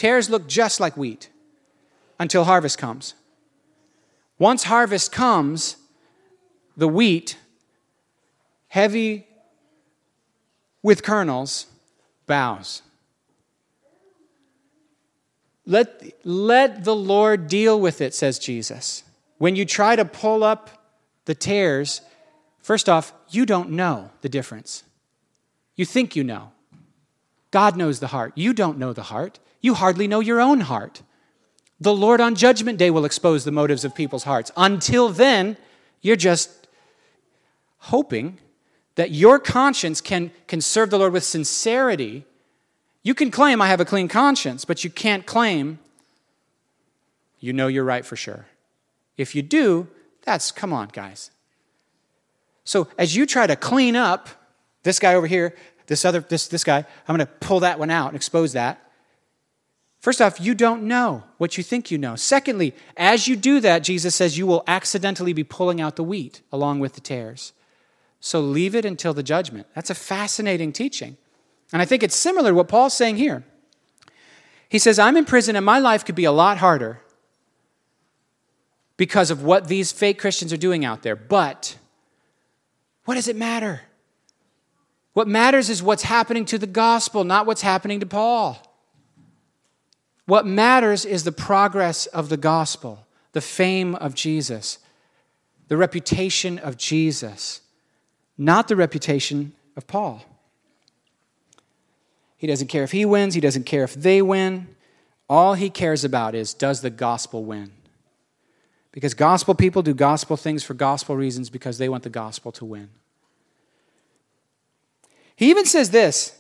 Tares 0.01 0.31
look 0.31 0.49
just 0.49 0.81
like 0.81 0.97
wheat 0.97 1.29
until 2.19 2.45
harvest 2.45 2.79
comes. 2.79 3.13
Once 4.39 4.65
harvest 4.65 5.13
comes, 5.13 5.77
the 6.75 6.89
wheat, 6.89 7.37
heavy 8.69 9.27
with 10.83 11.03
kernels, 11.03 11.67
bows. 12.27 12.81
Let, 15.67 16.03
let 16.25 16.85
the 16.85 16.97
Lord 16.97 17.47
deal 17.47 17.79
with 17.79 18.01
it, 18.01 18.15
says 18.15 18.39
Jesus. 18.39 19.05
When 19.37 19.55
you 19.55 19.67
try 19.67 19.97
to 19.97 20.07
pull 20.07 20.43
up 20.43 20.71
the 21.27 21.35
tares, 21.35 22.01
first 22.63 22.89
off, 22.89 23.13
you 23.29 23.45
don't 23.45 23.69
know 23.69 24.13
the 24.23 24.31
difference. 24.31 24.83
You 25.77 25.85
think 25.85 26.17
you 26.17 26.25
know. 26.25 26.53
God 27.51 27.77
knows 27.77 28.01
the 28.01 28.07
heart. 28.07 28.33
You 28.35 28.55
don't 28.55 28.79
know 28.79 28.95
the 28.95 29.03
heart. 29.03 29.39
You 29.61 29.75
hardly 29.75 30.09
know 30.09 30.21
your 30.21 30.41
own 30.41 30.61
heart. 30.61 31.03
The 31.81 31.95
Lord 31.95 32.21
on 32.21 32.35
Judgment 32.35 32.79
Day 32.79 32.91
will 32.91 33.05
expose 33.05 33.45
the 33.45 33.53
motives 33.53 33.85
of 33.85 33.95
people's 33.95 34.25
hearts. 34.25 34.51
Until 34.57 35.09
then, 35.09 35.57
you're 36.03 36.17
just 36.17 36.69
hoping 37.79 38.39
that 38.97 39.11
your 39.11 39.39
conscience 39.39 40.01
can, 40.01 40.31
can 40.47 40.61
serve 40.61 40.91
the 40.91 40.99
Lord 40.99 41.13
with 41.13 41.25
sincerity. 41.25 42.25
You 43.03 43.15
can 43.15 43.31
claim, 43.31 43.63
I 43.63 43.69
have 43.69 43.81
a 43.81 43.85
clean 43.85 44.09
conscience, 44.09 44.65
but 44.65 44.85
you 44.85 44.91
can't 44.91 45.25
claim 45.25 45.79
you 47.41 47.55
know 47.55 47.67
you're 47.67 47.85
right 47.85 48.05
for 48.05 48.17
sure. 48.17 48.47
If 49.17 49.35
you 49.35 49.43
do, 49.43 49.89
that's, 50.23 50.53
come 50.53 50.73
on, 50.73 50.89
guys. 50.93 51.31
So 52.65 52.89
as 52.99 53.17
you 53.17 53.27
try 53.27 53.47
to 53.47 53.57
clean 53.57 53.97
up 53.97 54.29
this 54.83 54.99
guy 54.99 55.15
over 55.15 55.27
here, 55.27 55.57
this 55.87 56.05
other, 56.05 56.21
this, 56.21 56.47
this 56.49 56.63
guy, 56.63 56.79
I'm 57.09 57.17
going 57.17 57.27
to 57.27 57.33
pull 57.41 57.61
that 57.61 57.79
one 57.79 57.91
out 57.91 58.09
and 58.09 58.17
expose 58.17 58.53
that. 58.53 58.90
First 60.01 60.23
off, 60.23 60.41
you 60.41 60.55
don't 60.55 60.85
know 60.85 61.25
what 61.37 61.59
you 61.59 61.63
think 61.63 61.91
you 61.91 61.99
know. 61.99 62.17
Secondly, 62.17 62.75
as 62.97 63.29
you 63.29 63.37
do 63.37 63.61
that, 63.61 63.85
Jesus 63.85 64.15
says 64.15 64.39
you 64.39 64.47
will 64.47 64.65
accidentally 64.67 65.35
be 65.35 65.45
pulling 65.45 65.79
out 65.79 65.97
the 65.97 66.03
wheat 66.03 66.41
along 66.51 66.81
with 66.81 66.95
the 66.95 67.03
tares. 67.03 67.53
So 68.19 68.41
leave 68.41 68.75
it 68.75 68.87
until 68.87 69.13
the 69.13 69.23
judgment. 69.23 69.67
That's 69.75 69.91
a 69.91 69.95
fascinating 69.95 70.73
teaching. 70.73 71.19
And 71.73 71.83
I 71.83 71.85
think 71.85 72.03
it's 72.03 72.17
similar 72.17 72.51
to 72.51 72.55
what 72.55 72.69
Paul's 72.69 72.95
saying 72.95 73.19
here. 73.19 73.45
He 74.71 74.79
says, 74.79 74.99
I'm 74.99 75.19
in 75.19 75.27
prison 75.27 75.55
and 75.55 75.67
my 75.67 75.79
life 75.79 76.05
could 76.05 76.15
be 76.15 76.25
a 76.25 76.33
lot 76.33 76.59
harder 76.59 77.01
because 78.97 79.31
of 79.31 79.43
what 79.43 79.69
these 79.69 79.93
fake 79.93 80.19
Christians 80.19 80.53
are 80.53 80.59
doing 80.59 80.85
out 80.85 81.03
there. 81.03 81.17
But 81.17 81.77
what 83.05 83.17
does 83.17 83.29
it 83.29 83.37
matter? 83.37 83.83
What 85.13 85.29
matters 85.29 85.69
is 85.69 85.83
what's 85.83 86.05
happening 86.05 86.47
to 86.47 86.59
the 86.59 86.67
gospel, 86.67 87.25
not 87.25 87.47
what's 87.47 87.63
happening 87.63 88.01
to 88.01 88.07
Paul. 88.07 88.63
What 90.27 90.47
matters 90.47 91.05
is 91.05 91.25
the 91.25 91.33
progress 91.33 92.07
of 92.07 92.29
the 92.29 92.37
gospel, 92.37 93.07
the 93.33 93.41
fame 93.41 93.95
of 93.97 94.15
Jesus, 94.15 94.79
the 95.69 95.77
reputation 95.77 96.59
of 96.59 96.77
Jesus, 96.77 97.61
not 98.39 98.69
the 98.69 98.77
reputation 98.77 99.53
of 99.77 99.87
Paul. 99.87 100.25
He 102.37 102.47
doesn't 102.47 102.69
care 102.69 102.85
if 102.85 102.93
he 102.93 103.05
wins, 103.05 103.35
he 103.35 103.41
doesn't 103.41 103.67
care 103.67 103.85
if 103.85 103.95
they 103.95 104.23
win. 104.23 104.75
All 105.29 105.55
he 105.55 105.71
cares 105.71 106.05
about 106.05 106.35
is 106.35 106.55
does 106.55 106.81
the 106.81 106.91
gospel 106.91 107.45
win? 107.45 107.73
Because 108.93 109.15
gospel 109.15 109.55
people 109.55 109.83
do 109.83 109.95
gospel 109.95 110.37
things 110.37 110.65
for 110.65 110.75
gospel 110.75 111.17
reasons 111.17 111.51
because 111.51 111.79
they 111.79 111.89
want 111.89 112.03
the 112.03 112.11
gospel 112.11 112.51
to 112.53 112.65
win. 112.65 112.89
He 115.37 115.51
even 115.51 115.65
says 115.65 115.91
this. 115.91 116.40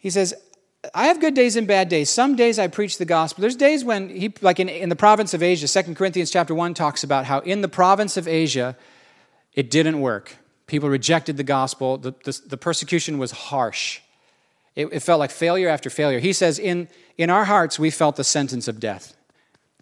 He 0.00 0.10
says, 0.10 0.34
I 0.94 1.06
have 1.06 1.20
good 1.20 1.34
days 1.34 1.56
and 1.56 1.66
bad 1.66 1.90
days. 1.90 2.08
Some 2.08 2.34
days 2.34 2.58
I 2.58 2.66
preach 2.66 2.96
the 2.96 3.04
gospel. 3.04 3.42
There's 3.42 3.54
days 3.54 3.84
when 3.84 4.08
he, 4.08 4.32
like 4.40 4.58
in, 4.58 4.68
in 4.68 4.88
the 4.88 4.96
province 4.96 5.34
of 5.34 5.42
Asia, 5.42 5.68
2 5.68 5.94
Corinthians 5.94 6.30
chapter 6.30 6.54
1 6.54 6.72
talks 6.72 7.04
about 7.04 7.26
how 7.26 7.40
in 7.40 7.60
the 7.60 7.68
province 7.68 8.16
of 8.16 8.26
Asia, 8.26 8.76
it 9.52 9.70
didn't 9.70 10.00
work. 10.00 10.36
People 10.66 10.88
rejected 10.88 11.36
the 11.36 11.44
gospel. 11.44 11.98
The, 11.98 12.14
the, 12.24 12.40
the 12.46 12.56
persecution 12.56 13.18
was 13.18 13.30
harsh. 13.30 14.00
It, 14.74 14.86
it 14.86 15.00
felt 15.00 15.18
like 15.18 15.30
failure 15.30 15.68
after 15.68 15.90
failure. 15.90 16.18
He 16.18 16.32
says, 16.32 16.58
in, 16.58 16.88
in 17.18 17.28
our 17.28 17.44
hearts, 17.44 17.78
we 17.78 17.90
felt 17.90 18.16
the 18.16 18.24
sentence 18.24 18.66
of 18.66 18.80
death. 18.80 19.14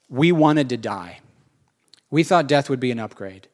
We 0.08 0.32
wanted 0.32 0.68
to 0.70 0.76
die. 0.76 1.20
We 2.10 2.24
thought 2.24 2.48
death 2.48 2.68
would 2.68 2.80
be 2.80 2.90
an 2.90 2.98
upgrade. 2.98 3.46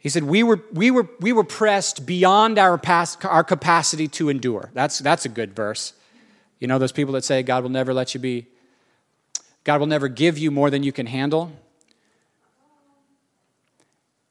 He 0.00 0.08
said, 0.08 0.24
we 0.24 0.42
were, 0.42 0.60
we 0.72 0.90
were, 0.90 1.08
we 1.20 1.30
were 1.30 1.44
pressed 1.44 2.06
beyond 2.06 2.58
our, 2.58 2.78
past, 2.78 3.22
our 3.24 3.44
capacity 3.44 4.08
to 4.08 4.30
endure. 4.30 4.70
That's, 4.72 4.98
that's 4.98 5.26
a 5.26 5.28
good 5.28 5.54
verse. 5.54 5.92
You 6.58 6.68
know 6.68 6.78
those 6.78 6.90
people 6.90 7.12
that 7.14 7.24
say 7.24 7.42
God 7.42 7.62
will 7.62 7.70
never 7.70 7.92
let 7.92 8.14
you 8.14 8.20
be, 8.20 8.46
God 9.62 9.78
will 9.78 9.86
never 9.86 10.08
give 10.08 10.38
you 10.38 10.50
more 10.50 10.70
than 10.70 10.82
you 10.82 10.90
can 10.90 11.04
handle? 11.04 11.52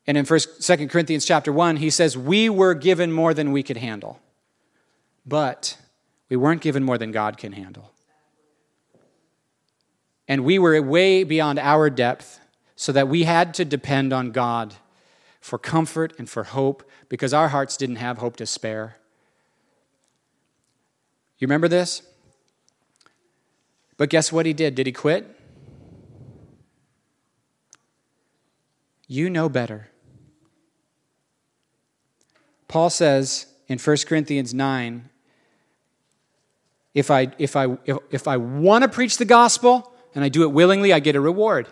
And 0.07 0.17
in 0.17 0.25
1st, 0.25 0.79
2 0.79 0.87
Corinthians 0.87 1.23
chapter 1.23 1.53
1, 1.53 1.77
he 1.77 1.91
says, 1.91 2.17
We 2.17 2.49
were 2.49 2.73
given 2.73 3.11
more 3.11 3.35
than 3.35 3.51
we 3.51 3.61
could 3.61 3.77
handle, 3.77 4.19
but 5.23 5.77
we 6.29 6.35
weren't 6.35 6.61
given 6.61 6.83
more 6.83 6.97
than 6.97 7.11
God 7.11 7.37
can 7.37 7.53
handle. 7.53 7.91
And 10.27 10.43
we 10.43 10.57
were 10.57 10.81
way 10.81 11.23
beyond 11.23 11.59
our 11.59 11.91
depth, 11.91 12.39
so 12.75 12.91
that 12.91 13.07
we 13.07 13.23
had 13.23 13.53
to 13.55 13.65
depend 13.65 14.13
on 14.13 14.31
God 14.31 14.73
for 15.39 15.57
comfort 15.57 16.13
and 16.17 16.29
for 16.29 16.43
hope 16.43 16.89
because 17.07 17.33
our 17.33 17.49
hearts 17.49 17.77
didn't 17.77 17.97
have 17.97 18.17
hope 18.17 18.35
to 18.37 18.45
spare. 18.45 18.97
You 21.37 21.47
remember 21.47 21.67
this? 21.67 22.01
But 23.97 24.09
guess 24.09 24.31
what 24.31 24.45
he 24.45 24.53
did? 24.53 24.75
Did 24.75 24.85
he 24.85 24.91
quit? 24.91 25.35
You 29.07 29.29
know 29.29 29.49
better. 29.49 29.89
Paul 32.67 32.89
says 32.89 33.47
in 33.67 33.79
1 33.79 33.97
Corinthians 34.07 34.53
9 34.53 35.09
if 36.93 37.11
I, 37.11 37.31
if 37.37 37.55
I, 37.55 37.77
if, 37.85 37.97
if 38.11 38.27
I 38.27 38.37
want 38.37 38.83
to 38.83 38.89
preach 38.89 39.17
the 39.17 39.25
gospel 39.25 39.93
and 40.15 40.23
I 40.23 40.29
do 40.29 40.43
it 40.43 40.51
willingly, 40.51 40.91
I 40.91 40.99
get 40.99 41.15
a 41.15 41.21
reward. 41.21 41.67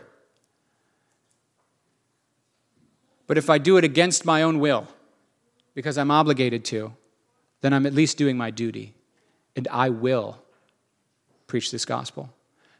But 3.28 3.38
if 3.38 3.50
I 3.50 3.58
do 3.58 3.78
it 3.78 3.84
against 3.84 4.26
my 4.26 4.42
own 4.42 4.60
will, 4.60 4.88
because 5.76 5.98
I'm 5.98 6.10
obligated 6.10 6.66
to, 6.66 6.94
then 7.62 7.74
I'm 7.74 7.86
at 7.86 7.94
least 7.94 8.18
doing 8.18 8.38
my 8.38 8.50
duty. 8.50 8.94
And 9.56 9.68
I 9.70 9.90
will 9.90 10.40
preach 11.46 11.72
this 11.72 11.86
gospel. 11.86 12.34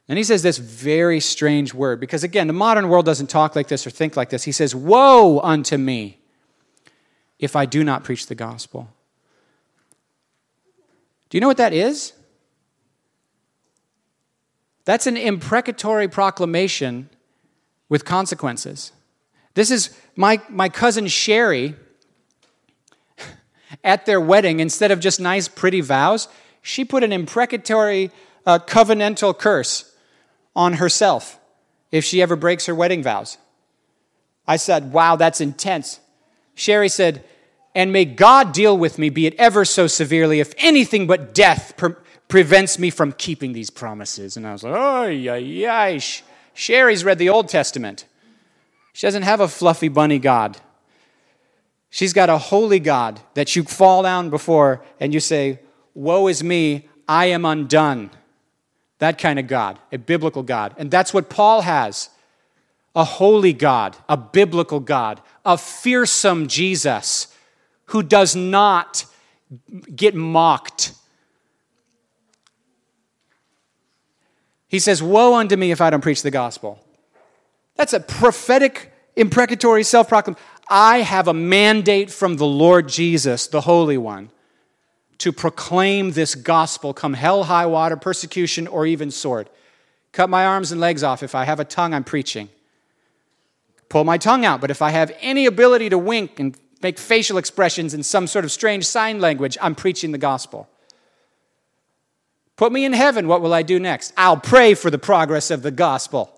And 0.08 0.18
he 0.18 0.24
says 0.24 0.42
this 0.42 0.58
very 0.58 1.20
strange 1.20 1.74
word, 1.74 2.00
because 2.00 2.24
again, 2.24 2.48
the 2.48 2.54
modern 2.54 2.88
world 2.88 3.06
doesn't 3.06 3.28
talk 3.28 3.56
like 3.56 3.68
this 3.68 3.86
or 3.86 3.90
think 3.90 4.16
like 4.16 4.30
this. 4.30 4.44
He 4.44 4.52
says, 4.52 4.74
Woe 4.74 5.40
unto 5.42 5.78
me 5.78 6.20
if 7.40 7.56
I 7.56 7.66
do 7.66 7.84
not 7.84 8.04
preach 8.04 8.28
the 8.28 8.36
gospel. 8.36 8.90
Do 11.30 11.38
you 11.38 11.42
know 11.42 11.48
what 11.48 11.58
that 11.58 11.74
is? 11.74 12.14
That's 14.86 15.08
an 15.08 15.18
imprecatory 15.18 16.08
proclamation 16.08 17.10
with 17.90 18.06
consequences. 18.06 18.94
This 19.58 19.72
is 19.72 19.90
my, 20.16 20.40
my 20.50 20.70
cousin 20.70 21.08
Sherry 21.08 21.74
at 23.84 24.06
their 24.06 24.22
wedding, 24.22 24.60
instead 24.60 24.92
of 24.92 25.00
just 25.00 25.20
nice, 25.20 25.48
pretty 25.48 25.82
vows, 25.82 26.28
she 26.62 26.86
put 26.86 27.04
an 27.04 27.12
imprecatory 27.12 28.12
uh, 28.46 28.60
covenantal 28.60 29.36
curse 29.36 29.96
on 30.56 30.74
herself 30.74 31.40
if 31.92 32.06
she 32.06 32.22
ever 32.22 32.36
breaks 32.36 32.68
her 32.68 32.76
wedding 32.76 33.02
vows. 33.02 33.40
I 34.48 34.58
said, 34.58 34.94
Wow, 34.94 35.16
that's 35.16 35.42
intense. 35.42 36.02
Sherry 36.54 36.88
said, 36.88 37.24
And 37.74 37.92
may 37.92 38.06
God 38.06 38.52
deal 38.52 38.78
with 38.78 39.00
me, 39.00 39.10
be 39.10 39.26
it 39.26 39.34
ever 39.40 39.66
so 39.66 39.88
severely, 39.88 40.40
if 40.40 40.54
anything 40.60 41.08
but 41.08 41.34
death 41.34 41.74
pre- 41.78 41.96
prevents 42.28 42.78
me 42.78 42.92
from 42.92 43.12
keeping 43.12 43.54
these 43.54 43.72
promises. 43.72 44.38
And 44.38 44.46
I 44.46 44.54
was 44.54 44.62
like, 44.62 44.76
Oh, 44.76 45.08
yeah, 45.08 45.36
yeah. 45.36 46.00
Sherry's 46.54 47.04
read 47.04 47.18
the 47.18 47.30
Old 47.30 47.50
Testament. 47.50 48.06
She 48.98 49.06
doesn't 49.06 49.22
have 49.22 49.42
a 49.42 49.48
fluffy 49.48 49.90
bunny 49.90 50.18
God. 50.18 50.58
She's 51.92 52.14
got 52.14 52.32
a 52.32 52.40
holy 52.40 52.80
God 52.80 53.20
that 53.36 53.56
you 53.56 53.62
fall 53.62 54.02
down 54.02 54.32
before 54.32 54.84
and 55.00 55.14
you 55.14 55.20
say, 55.20 55.60
Woe 55.94 56.26
is 56.26 56.44
me, 56.44 56.90
I 57.08 57.28
am 57.28 57.46
undone. 57.46 58.10
That 58.98 59.20
kind 59.20 59.38
of 59.38 59.46
God, 59.46 59.78
a 59.92 60.00
biblical 60.00 60.42
God. 60.42 60.74
And 60.80 60.90
that's 60.90 61.14
what 61.14 61.30
Paul 61.30 61.62
has 61.62 62.10
a 62.96 63.04
holy 63.04 63.54
God, 63.54 63.96
a 64.10 64.18
biblical 64.18 64.80
God, 64.80 65.22
a 65.46 65.60
fearsome 65.60 66.48
Jesus 66.48 67.28
who 67.86 68.02
does 68.02 68.36
not 68.36 69.06
get 69.96 70.16
mocked. 70.16 70.94
He 74.68 74.80
says, 74.80 75.04
Woe 75.04 75.36
unto 75.36 75.56
me 75.56 75.70
if 75.70 75.82
I 75.82 75.92
don't 75.92 76.02
preach 76.02 76.24
the 76.24 76.32
gospel. 76.32 76.84
That's 77.78 77.94
a 77.94 78.00
prophetic, 78.00 78.92
imprecatory 79.16 79.84
self 79.84 80.10
proclamation. 80.10 80.44
I 80.70 80.98
have 80.98 81.28
a 81.28 81.34
mandate 81.34 82.12
from 82.12 82.36
the 82.36 82.46
Lord 82.46 82.90
Jesus, 82.90 83.48
the 83.48 83.62
Holy 83.62 83.98
One, 83.98 84.32
to 85.20 85.32
proclaim 85.32 86.12
this 86.12 86.36
gospel, 86.36 86.94
come 86.94 87.14
hell, 87.14 87.46
high 87.46 87.66
water, 87.66 87.96
persecution, 87.96 88.68
or 88.68 88.86
even 88.86 89.10
sword. 89.10 89.50
Cut 90.12 90.30
my 90.30 90.46
arms 90.46 90.72
and 90.72 90.82
legs 90.82 91.04
off. 91.04 91.24
If 91.24 91.36
I 91.36 91.46
have 91.46 91.60
a 91.60 91.66
tongue, 91.66 91.94
I'm 91.94 92.04
preaching. 92.04 92.50
Pull 93.90 94.04
my 94.04 94.18
tongue 94.18 94.44
out. 94.44 94.60
But 94.60 94.72
if 94.72 94.82
I 94.82 94.90
have 94.90 95.16
any 95.22 95.46
ability 95.46 95.90
to 95.90 95.98
wink 95.98 96.40
and 96.40 96.58
make 96.82 96.98
facial 96.98 97.38
expressions 97.38 97.94
in 97.94 98.04
some 98.04 98.28
sort 98.28 98.44
of 98.44 98.52
strange 98.52 98.86
sign 98.86 99.20
language, 99.20 99.58
I'm 99.62 99.76
preaching 99.76 100.12
the 100.12 100.18
gospel. 100.18 100.68
Put 102.56 102.72
me 102.72 102.86
in 102.86 102.94
heaven. 102.94 103.28
What 103.28 103.42
will 103.42 103.54
I 103.54 103.62
do 103.62 103.80
next? 103.80 104.14
I'll 104.18 104.38
pray 104.38 104.74
for 104.74 104.90
the 104.90 104.98
progress 104.98 105.52
of 105.52 105.62
the 105.62 105.72
gospel. 105.72 106.37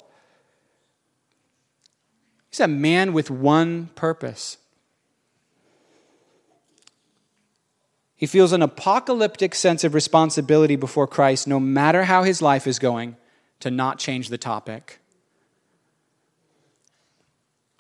He's 2.50 2.60
a 2.60 2.68
man 2.68 3.14
with 3.14 3.30
one 3.30 3.88
purpose. 3.96 4.58
He 8.16 8.26
feels 8.26 8.52
an 8.52 8.62
apocalyptic 8.62 9.56
sense 9.56 9.84
of 9.84 9.94
responsibility 9.94 10.76
before 10.76 11.08
Christ, 11.08 11.48
no 11.48 11.60
matter 11.60 12.04
how 12.04 12.24
his 12.24 12.42
life 12.42 12.68
is 12.68 12.78
going, 12.78 13.16
to 13.62 13.72
not 13.72 13.98
change 13.98 14.28
the 14.28 14.38
topic. 14.38 15.00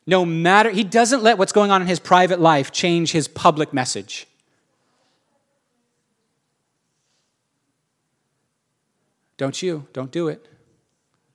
No 0.07 0.25
matter, 0.25 0.69
he 0.69 0.83
doesn't 0.83 1.21
let 1.21 1.37
what's 1.37 1.51
going 1.51 1.71
on 1.71 1.81
in 1.81 1.87
his 1.87 1.99
private 1.99 2.39
life 2.39 2.71
change 2.71 3.11
his 3.11 3.27
public 3.27 3.73
message. 3.73 4.27
Don't 9.37 9.61
you? 9.61 9.87
Don't 9.93 10.11
do 10.11 10.27
it. 10.27 10.47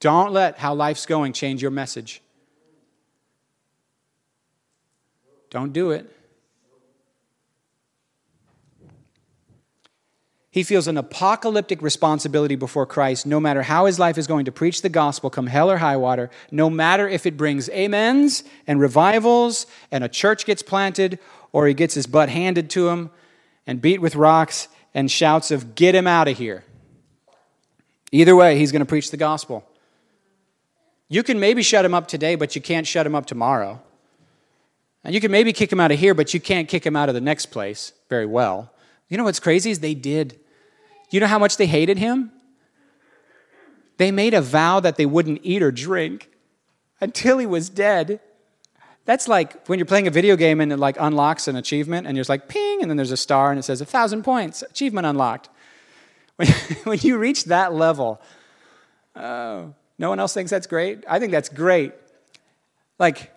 Don't 0.01 0.33
let 0.33 0.59
how 0.59 0.75
life's 0.75 1.07
going 1.07 1.33
change 1.33 1.63
your 1.63 1.71
message. 1.71 2.21
Don't 5.55 5.73
do 5.73 5.93
it. 5.93 6.11
He 10.51 10.65
feels 10.65 10.89
an 10.89 10.97
apocalyptic 10.97 11.81
responsibility 11.81 12.57
before 12.57 12.87
Christ, 12.87 13.25
no 13.25 13.39
matter 13.39 13.63
how 13.63 13.87
his 13.87 13.97
life 13.97 14.19
is 14.19 14.27
going 14.27 14.47
to 14.47 14.53
preach 14.53 14.83
the 14.83 14.89
gospel, 14.89 15.31
come 15.31 15.47
hell 15.47 15.71
or 15.71 15.77
high 15.77 15.97
water, 15.97 16.29
no 16.51 16.69
matter 16.69 17.09
if 17.09 17.25
it 17.25 17.37
brings 17.37 17.71
amens 17.71 18.43
and 18.67 18.81
revivals 18.81 19.67
and 19.93 20.03
a 20.03 20.09
church 20.09 20.45
gets 20.45 20.61
planted 20.61 21.21
or 21.53 21.69
he 21.69 21.75
gets 21.75 21.95
his 21.95 22.09
butt 22.09 22.31
handed 22.31 22.69
to 22.71 22.89
him 22.89 23.11
and 23.65 23.81
beat 23.81 24.01
with 24.01 24.17
rocks 24.17 24.67
and 24.93 25.09
shouts 25.09 25.53
of, 25.53 25.77
Get 25.77 25.95
him 25.95 26.09
out 26.09 26.27
of 26.27 26.37
here. 26.37 26.65
Either 28.11 28.35
way, 28.35 28.59
he's 28.59 28.73
going 28.73 28.81
to 28.81 28.87
preach 28.87 29.13
the 29.13 29.17
gospel. 29.17 29.65
You 31.09 31.23
can 31.23 31.39
maybe 31.39 31.63
shut 31.63 31.85
him 31.85 31.95
up 31.95 32.09
today, 32.09 32.35
but 32.35 32.57
you 32.57 32.61
can't 32.61 32.89
shut 32.89 33.07
him 33.07 33.15
up 33.15 33.27
tomorrow. 33.27 33.81
And 35.05 35.15
you 35.15 35.21
can 35.21 35.31
maybe 35.31 35.53
kick 35.53 35.71
him 35.71 35.81
out 35.81 35.93
of 35.93 35.99
here, 35.99 36.15
but 36.15 36.33
you 36.33 36.41
can't 36.41 36.67
kick 36.67 36.85
him 36.85 36.97
out 36.97 37.09
of 37.09 37.15
the 37.15 37.21
next 37.21 37.47
place 37.47 37.93
very 38.09 38.27
well. 38.27 38.73
You 39.09 39.19
know 39.19 39.25
what's 39.25 39.41
crazy 39.41 39.71
is 39.71 39.81
they 39.81 39.95
did. 39.95 40.41
You 41.11 41.21
know 41.21 41.27
how 41.27 41.39
much 41.39 41.59
they 41.59 41.67
hated 41.67 41.99
him? 41.99 42.33
They 43.99 44.11
made 44.11 44.35
a 44.35 44.41
vow 44.41 44.81
that 44.81 44.97
they 44.97 45.07
wouldn't 45.07 45.41
eat 45.43 45.63
or 45.63 45.71
drink 45.71 46.31
until 47.01 47.39
he 47.39 47.47
was 47.47 47.69
dead. 47.69 48.19
That's 49.05 49.29
like 49.29 49.67
when 49.67 49.79
you're 49.79 49.87
playing 49.87 50.07
a 50.07 50.11
video 50.11 50.37
game 50.37 50.61
and 50.61 50.73
it 50.73 50.79
like 50.79 50.97
unlocks 50.99 51.47
an 51.47 51.57
achievement 51.57 52.07
and 52.07 52.17
you're 52.17 52.23
just 52.23 52.31
like 52.31 52.49
ping 52.49 52.81
and 52.81 52.91
then 52.91 52.97
there's 52.97 53.13
a 53.13 53.17
star 53.17 53.51
and 53.51 53.59
it 53.59 53.63
says 53.63 53.81
a 53.81 53.85
thousand 53.85 54.23
points, 54.25 54.63
achievement 54.63 55.07
unlocked. 55.07 55.51
When, 56.37 56.49
when 56.83 56.99
you 56.99 57.17
reach 57.17 57.45
that 57.45 57.73
level, 57.73 58.21
oh, 59.15 59.73
no 60.01 60.09
one 60.09 60.19
else 60.19 60.35
thinks 60.35 60.51
that's 60.51 60.67
great? 60.67 61.05
I 61.09 61.21
think 61.21 61.31
that's 61.31 61.49
great. 61.49 61.93
Like, 62.99 63.31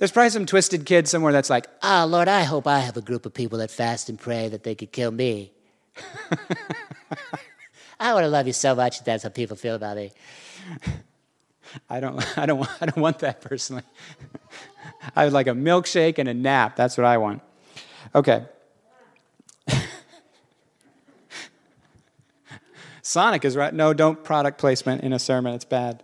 there's 0.00 0.10
probably 0.10 0.30
some 0.30 0.46
twisted 0.46 0.86
kid 0.86 1.06
somewhere 1.06 1.30
that's 1.30 1.50
like, 1.50 1.66
Oh, 1.82 2.06
Lord, 2.08 2.26
I 2.26 2.44
hope 2.44 2.66
I 2.66 2.78
have 2.78 2.96
a 2.96 3.02
group 3.02 3.26
of 3.26 3.34
people 3.34 3.58
that 3.58 3.70
fast 3.70 4.08
and 4.08 4.18
pray 4.18 4.48
that 4.48 4.62
they 4.64 4.74
could 4.74 4.92
kill 4.92 5.10
me. 5.10 5.52
I 8.00 8.14
want 8.14 8.24
to 8.24 8.28
love 8.28 8.46
you 8.46 8.54
so 8.54 8.74
much 8.74 8.98
that 8.98 9.04
that's 9.04 9.24
how 9.24 9.28
people 9.28 9.58
feel 9.58 9.74
about 9.74 9.98
me. 9.98 10.12
I 11.90 12.00
don't, 12.00 12.38
I 12.38 12.46
don't, 12.46 12.66
I 12.80 12.86
don't 12.86 12.96
want 12.96 13.18
that 13.18 13.42
personally. 13.42 13.82
I 15.14 15.24
would 15.24 15.34
like 15.34 15.48
a 15.48 15.52
milkshake 15.52 16.18
and 16.18 16.30
a 16.30 16.34
nap. 16.34 16.76
That's 16.76 16.96
what 16.96 17.04
I 17.04 17.18
want. 17.18 17.42
Okay. 18.14 18.46
Sonic 23.02 23.44
is 23.44 23.54
right. 23.54 23.74
No, 23.74 23.92
don't 23.92 24.24
product 24.24 24.56
placement 24.56 25.02
in 25.02 25.12
a 25.12 25.18
sermon. 25.18 25.52
It's 25.52 25.66
bad. 25.66 26.02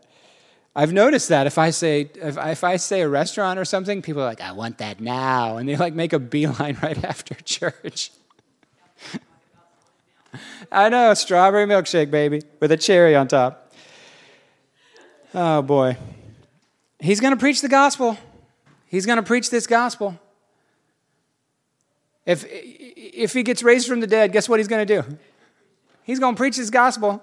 I've 0.79 0.93
noticed 0.93 1.31
that 1.31 1.47
if 1.47 1.57
I 1.57 1.71
say 1.71 2.11
if 2.17 2.37
I, 2.37 2.51
if 2.51 2.63
I 2.63 2.77
say 2.77 3.01
a 3.01 3.09
restaurant 3.09 3.59
or 3.59 3.65
something, 3.65 4.03
people 4.03 4.21
are 4.21 4.27
like, 4.27 4.43
"I 4.43 4.53
want 4.53 4.77
that 4.77 5.01
now," 5.01 5.57
and 5.57 5.67
they 5.67 5.75
like 5.75 5.95
make 5.95 6.13
a 6.13 6.19
beeline 6.19 6.77
right 6.83 7.03
after 7.03 7.35
church. 7.35 8.11
I 10.71 10.91
know, 10.91 11.15
strawberry 11.15 11.65
milkshake, 11.65 12.11
baby, 12.11 12.43
with 12.61 12.71
a 12.73 12.77
cherry 12.77 13.17
on 13.17 13.27
top. 13.27 13.73
Oh 15.35 15.63
boy, 15.63 15.97
he's 17.01 17.21
going 17.21 17.33
to 17.33 17.41
preach 17.41 17.63
the 17.63 17.71
gospel. 17.71 18.19
He's 18.87 19.07
going 19.07 19.17
to 19.17 19.23
preach 19.23 19.49
this 19.49 19.67
gospel. 19.67 20.21
If 22.27 22.45
if 22.51 23.33
he 23.33 23.43
gets 23.43 23.63
raised 23.63 23.89
from 23.89 24.01
the 24.01 24.07
dead, 24.07 24.31
guess 24.31 24.47
what 24.47 24.61
he's 24.61 24.69
going 24.69 24.87
to 24.87 25.03
do? 25.03 25.17
He's 26.03 26.19
going 26.19 26.35
to 26.35 26.39
preach 26.39 26.59
this 26.59 26.69
gospel. 26.69 27.23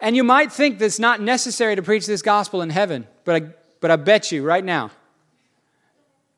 And 0.00 0.16
you 0.16 0.22
might 0.22 0.52
think 0.52 0.78
that 0.78 0.84
it's 0.84 0.98
not 0.98 1.20
necessary 1.20 1.74
to 1.76 1.82
preach 1.82 2.06
this 2.06 2.22
gospel 2.22 2.62
in 2.62 2.70
heaven, 2.70 3.06
but 3.24 3.42
I, 3.42 3.46
but 3.80 3.90
I 3.90 3.96
bet 3.96 4.30
you 4.30 4.44
right 4.44 4.64
now, 4.64 4.90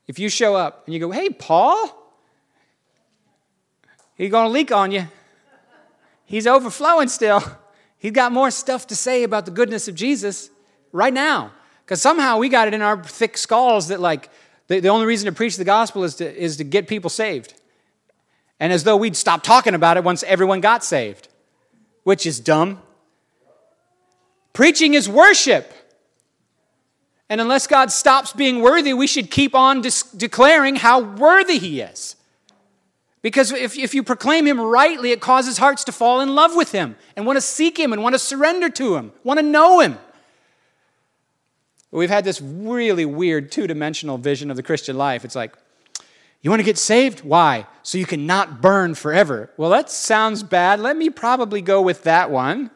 if 0.06 0.18
you 0.18 0.28
show 0.28 0.56
up 0.56 0.84
and 0.86 0.94
you 0.94 1.00
go, 1.00 1.10
hey, 1.10 1.30
Paul, 1.30 1.76
he's 4.16 4.30
going 4.30 4.46
to 4.46 4.50
leak 4.50 4.72
on 4.72 4.90
you. 4.90 5.06
He's 6.24 6.46
overflowing 6.46 7.08
still. 7.08 7.42
He's 7.98 8.12
got 8.12 8.32
more 8.32 8.50
stuff 8.50 8.86
to 8.88 8.96
say 8.96 9.24
about 9.24 9.44
the 9.44 9.50
goodness 9.50 9.88
of 9.88 9.94
Jesus 9.94 10.50
right 10.90 11.12
now. 11.12 11.52
Because 11.84 12.00
somehow 12.00 12.38
we 12.38 12.48
got 12.48 12.68
it 12.68 12.74
in 12.74 12.82
our 12.82 13.02
thick 13.02 13.36
skulls 13.36 13.88
that, 13.88 14.00
like, 14.00 14.30
the, 14.68 14.80
the 14.80 14.88
only 14.88 15.06
reason 15.06 15.26
to 15.26 15.32
preach 15.32 15.56
the 15.56 15.64
gospel 15.64 16.04
is 16.04 16.14
to, 16.16 16.36
is 16.36 16.56
to 16.58 16.64
get 16.64 16.88
people 16.88 17.10
saved. 17.10 17.54
And 18.60 18.72
as 18.72 18.84
though 18.84 18.96
we'd 18.96 19.16
stop 19.16 19.42
talking 19.42 19.74
about 19.74 19.96
it 19.96 20.04
once 20.04 20.22
everyone 20.22 20.60
got 20.60 20.84
saved, 20.84 21.28
which 22.04 22.26
is 22.26 22.38
dumb. 22.40 22.80
Preaching 24.52 24.94
is 24.94 25.08
worship. 25.08 25.72
And 27.28 27.40
unless 27.40 27.66
God 27.66 27.92
stops 27.92 28.32
being 28.32 28.60
worthy, 28.60 28.92
we 28.92 29.06
should 29.06 29.30
keep 29.30 29.54
on 29.54 29.82
declaring 30.16 30.76
how 30.76 31.00
worthy 31.00 31.58
He 31.58 31.80
is. 31.80 32.16
Because 33.22 33.52
if, 33.52 33.78
if 33.78 33.94
you 33.94 34.02
proclaim 34.02 34.46
Him 34.46 34.60
rightly, 34.60 35.12
it 35.12 35.20
causes 35.20 35.58
hearts 35.58 35.84
to 35.84 35.92
fall 35.92 36.20
in 36.20 36.34
love 36.34 36.56
with 36.56 36.72
Him 36.72 36.96
and 37.16 37.26
want 37.26 37.36
to 37.36 37.40
seek 37.42 37.78
Him 37.78 37.92
and 37.92 38.02
want 38.02 38.14
to 38.14 38.18
surrender 38.18 38.68
to 38.70 38.96
Him, 38.96 39.12
want 39.22 39.38
to 39.38 39.46
know 39.46 39.80
Him. 39.80 39.98
We've 41.92 42.10
had 42.10 42.24
this 42.24 42.40
really 42.40 43.04
weird 43.04 43.52
two 43.52 43.66
dimensional 43.66 44.16
vision 44.16 44.50
of 44.50 44.56
the 44.56 44.62
Christian 44.62 44.96
life. 44.96 45.24
It's 45.24 45.34
like, 45.34 45.54
you 46.42 46.50
want 46.50 46.60
to 46.60 46.64
get 46.64 46.78
saved? 46.78 47.20
Why? 47.20 47.66
So 47.82 47.98
you 47.98 48.06
can 48.06 48.26
not 48.26 48.62
burn 48.62 48.94
forever. 48.94 49.50
Well, 49.56 49.70
that 49.70 49.90
sounds 49.90 50.42
bad. 50.42 50.80
Let 50.80 50.96
me 50.96 51.10
probably 51.10 51.60
go 51.60 51.82
with 51.82 52.04
that 52.04 52.30
one. 52.30 52.70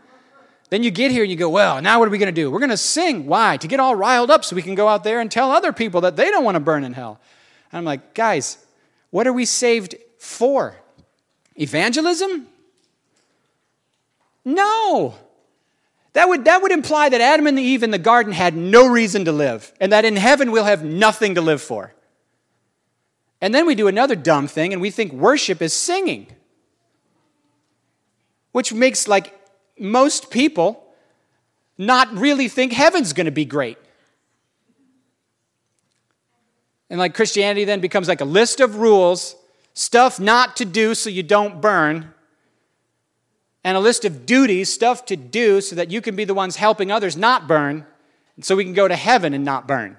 Then 0.74 0.82
you 0.82 0.90
get 0.90 1.12
here 1.12 1.22
and 1.22 1.30
you 1.30 1.36
go, 1.36 1.48
well, 1.48 1.80
now 1.80 2.00
what 2.00 2.08
are 2.08 2.10
we 2.10 2.18
going 2.18 2.26
to 2.26 2.32
do? 2.32 2.50
We're 2.50 2.58
going 2.58 2.68
to 2.70 2.76
sing. 2.76 3.26
Why? 3.26 3.56
To 3.58 3.68
get 3.68 3.78
all 3.78 3.94
riled 3.94 4.28
up 4.28 4.44
so 4.44 4.56
we 4.56 4.62
can 4.62 4.74
go 4.74 4.88
out 4.88 5.04
there 5.04 5.20
and 5.20 5.30
tell 5.30 5.52
other 5.52 5.72
people 5.72 6.00
that 6.00 6.16
they 6.16 6.32
don't 6.32 6.42
want 6.42 6.56
to 6.56 6.60
burn 6.60 6.82
in 6.82 6.94
hell. 6.94 7.20
And 7.70 7.78
I'm 7.78 7.84
like, 7.84 8.12
guys, 8.12 8.58
what 9.10 9.28
are 9.28 9.32
we 9.32 9.44
saved 9.44 9.94
for? 10.18 10.74
Evangelism? 11.54 12.48
No. 14.44 15.14
That 16.14 16.28
would, 16.28 16.44
that 16.46 16.60
would 16.60 16.72
imply 16.72 17.08
that 17.08 17.20
Adam 17.20 17.46
and 17.46 17.56
Eve 17.56 17.84
in 17.84 17.92
the 17.92 17.96
garden 17.96 18.32
had 18.32 18.56
no 18.56 18.88
reason 18.88 19.26
to 19.26 19.30
live, 19.30 19.72
and 19.78 19.92
that 19.92 20.04
in 20.04 20.16
heaven 20.16 20.50
we'll 20.50 20.64
have 20.64 20.82
nothing 20.82 21.36
to 21.36 21.40
live 21.40 21.62
for. 21.62 21.94
And 23.40 23.54
then 23.54 23.64
we 23.64 23.76
do 23.76 23.86
another 23.86 24.16
dumb 24.16 24.48
thing, 24.48 24.72
and 24.72 24.82
we 24.82 24.90
think 24.90 25.12
worship 25.12 25.62
is 25.62 25.72
singing, 25.72 26.26
which 28.50 28.74
makes 28.74 29.06
like 29.06 29.40
most 29.78 30.30
people 30.30 30.84
not 31.76 32.12
really 32.16 32.48
think 32.48 32.72
heaven's 32.72 33.12
going 33.12 33.26
to 33.26 33.32
be 33.32 33.44
great. 33.44 33.78
And 36.90 36.98
like 36.98 37.14
Christianity 37.14 37.64
then 37.64 37.80
becomes 37.80 38.08
like 38.08 38.20
a 38.20 38.26
list 38.26 38.60
of 38.60 38.76
rules, 38.76 39.36
stuff 39.72 40.20
not 40.20 40.56
to 40.56 40.64
do 40.64 40.94
so 40.94 41.10
you 41.10 41.22
don't 41.22 41.60
burn, 41.60 42.12
and 43.64 43.76
a 43.76 43.80
list 43.80 44.04
of 44.04 44.26
duties, 44.26 44.72
stuff 44.72 45.06
to 45.06 45.16
do 45.16 45.60
so 45.60 45.74
that 45.76 45.90
you 45.90 46.00
can 46.00 46.14
be 46.14 46.24
the 46.24 46.34
ones 46.34 46.56
helping 46.56 46.92
others 46.92 47.16
not 47.16 47.48
burn, 47.48 47.86
so 48.40 48.54
we 48.54 48.64
can 48.64 48.74
go 48.74 48.86
to 48.86 48.96
heaven 48.96 49.32
and 49.32 49.44
not 49.44 49.66
burn. 49.66 49.96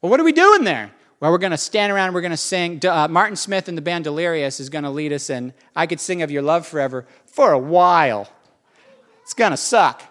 Well, 0.00 0.10
what 0.10 0.18
are 0.18 0.24
we 0.24 0.32
doing 0.32 0.64
there? 0.64 0.90
Well, 1.20 1.30
we're 1.30 1.38
going 1.38 1.52
to 1.52 1.56
stand 1.56 1.92
around 1.92 2.14
we're 2.14 2.22
going 2.22 2.32
to 2.32 2.36
sing. 2.36 2.84
Uh, 2.84 3.06
Martin 3.06 3.36
Smith 3.36 3.68
and 3.68 3.78
the 3.78 3.82
band 3.82 4.04
Delirious 4.04 4.58
is 4.58 4.68
going 4.68 4.82
to 4.82 4.90
lead 4.90 5.12
us 5.12 5.30
in 5.30 5.52
I 5.76 5.86
Could 5.86 6.00
Sing 6.00 6.22
of 6.22 6.32
Your 6.32 6.42
Love 6.42 6.66
Forever 6.66 7.06
for 7.26 7.52
a 7.52 7.58
while. 7.58 8.28
It's 9.32 9.38
going 9.38 9.52
to 9.52 9.56
suck. 9.56 10.02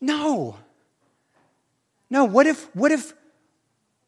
No. 0.00 0.54
No, 2.08 2.24
what 2.24 2.46
if 2.46 2.72
what 2.72 2.92
if 2.92 3.14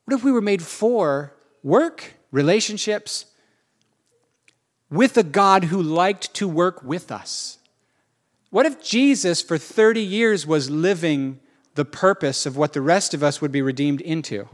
what 0.04 0.14
if 0.14 0.22
we 0.22 0.30
were 0.30 0.40
made 0.40 0.62
for 0.62 1.34
work, 1.64 2.14
relationships 2.30 3.26
with 4.88 5.18
a 5.18 5.24
God 5.24 5.64
who 5.64 5.82
liked 5.82 6.32
to 6.34 6.46
work 6.46 6.80
with 6.84 7.10
us? 7.10 7.58
What 8.50 8.66
if 8.66 8.80
Jesus 8.80 9.42
for 9.42 9.58
30 9.58 10.00
years 10.00 10.46
was 10.46 10.70
living 10.70 11.40
the 11.74 11.84
purpose 11.84 12.46
of 12.46 12.56
what 12.56 12.72
the 12.72 12.82
rest 12.82 13.14
of 13.14 13.24
us 13.24 13.40
would 13.40 13.50
be 13.50 13.62
redeemed 13.62 14.00
into? 14.00 14.48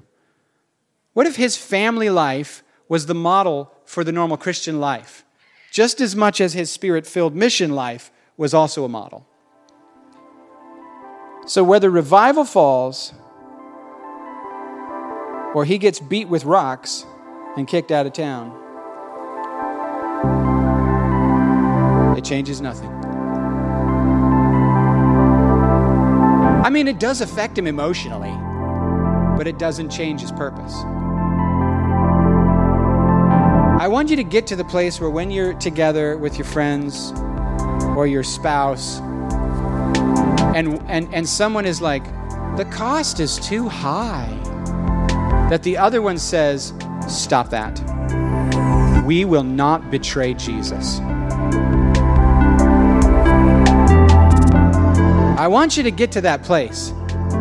What 1.12 1.26
if 1.26 1.36
his 1.36 1.54
family 1.54 2.08
life 2.08 2.62
was 2.88 3.04
the 3.04 3.14
model 3.14 3.74
for 3.84 4.04
the 4.04 4.12
normal 4.12 4.38
Christian 4.38 4.80
life? 4.80 5.25
Just 5.76 6.00
as 6.00 6.16
much 6.16 6.40
as 6.40 6.54
his 6.54 6.70
spirit 6.70 7.06
filled 7.06 7.36
mission 7.36 7.70
life 7.74 8.10
was 8.38 8.54
also 8.54 8.82
a 8.86 8.88
model. 8.88 9.26
So, 11.46 11.62
whether 11.62 11.90
revival 11.90 12.46
falls 12.46 13.12
or 15.54 15.66
he 15.66 15.76
gets 15.76 16.00
beat 16.00 16.28
with 16.28 16.46
rocks 16.46 17.04
and 17.58 17.68
kicked 17.68 17.90
out 17.92 18.06
of 18.06 18.14
town, 18.14 18.52
it 22.16 22.24
changes 22.24 22.62
nothing. 22.62 22.88
I 26.64 26.70
mean, 26.70 26.88
it 26.88 26.98
does 26.98 27.20
affect 27.20 27.58
him 27.58 27.66
emotionally, 27.66 28.34
but 29.36 29.46
it 29.46 29.58
doesn't 29.58 29.90
change 29.90 30.22
his 30.22 30.32
purpose. 30.32 30.74
I 33.78 33.88
want 33.88 34.08
you 34.08 34.16
to 34.16 34.24
get 34.24 34.46
to 34.46 34.56
the 34.56 34.64
place 34.64 35.00
where 35.02 35.10
when 35.10 35.30
you're 35.30 35.52
together 35.52 36.16
with 36.16 36.38
your 36.38 36.46
friends 36.46 37.12
or 37.94 38.06
your 38.06 38.22
spouse 38.22 39.00
and, 40.56 40.82
and, 40.88 41.12
and 41.12 41.28
someone 41.28 41.66
is 41.66 41.82
like, 41.82 42.02
the 42.56 42.66
cost 42.72 43.20
is 43.20 43.38
too 43.38 43.68
high, 43.68 44.30
that 45.50 45.62
the 45.62 45.76
other 45.76 46.00
one 46.00 46.16
says, 46.16 46.72
stop 47.06 47.50
that. 47.50 47.78
We 49.04 49.26
will 49.26 49.44
not 49.44 49.90
betray 49.90 50.32
Jesus. 50.32 50.98
I 55.38 55.46
want 55.48 55.76
you 55.76 55.82
to 55.82 55.90
get 55.90 56.10
to 56.12 56.22
that 56.22 56.42
place 56.42 56.88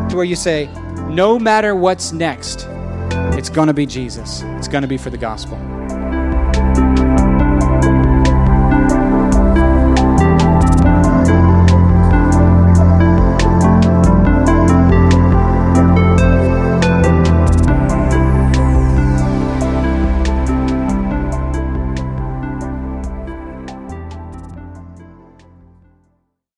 to 0.10 0.16
where 0.16 0.26
you 0.26 0.36
say, 0.36 0.70
no 1.08 1.40
matter 1.40 1.76
what's 1.76 2.12
next, 2.12 2.68
it's 3.38 3.50
going 3.50 3.68
to 3.68 3.74
be 3.74 3.86
Jesus. 3.86 4.42
It's 4.58 4.68
going 4.68 4.82
to 4.82 4.88
be 4.88 4.98
for 4.98 5.10
the 5.10 5.18
gospel. 5.18 5.58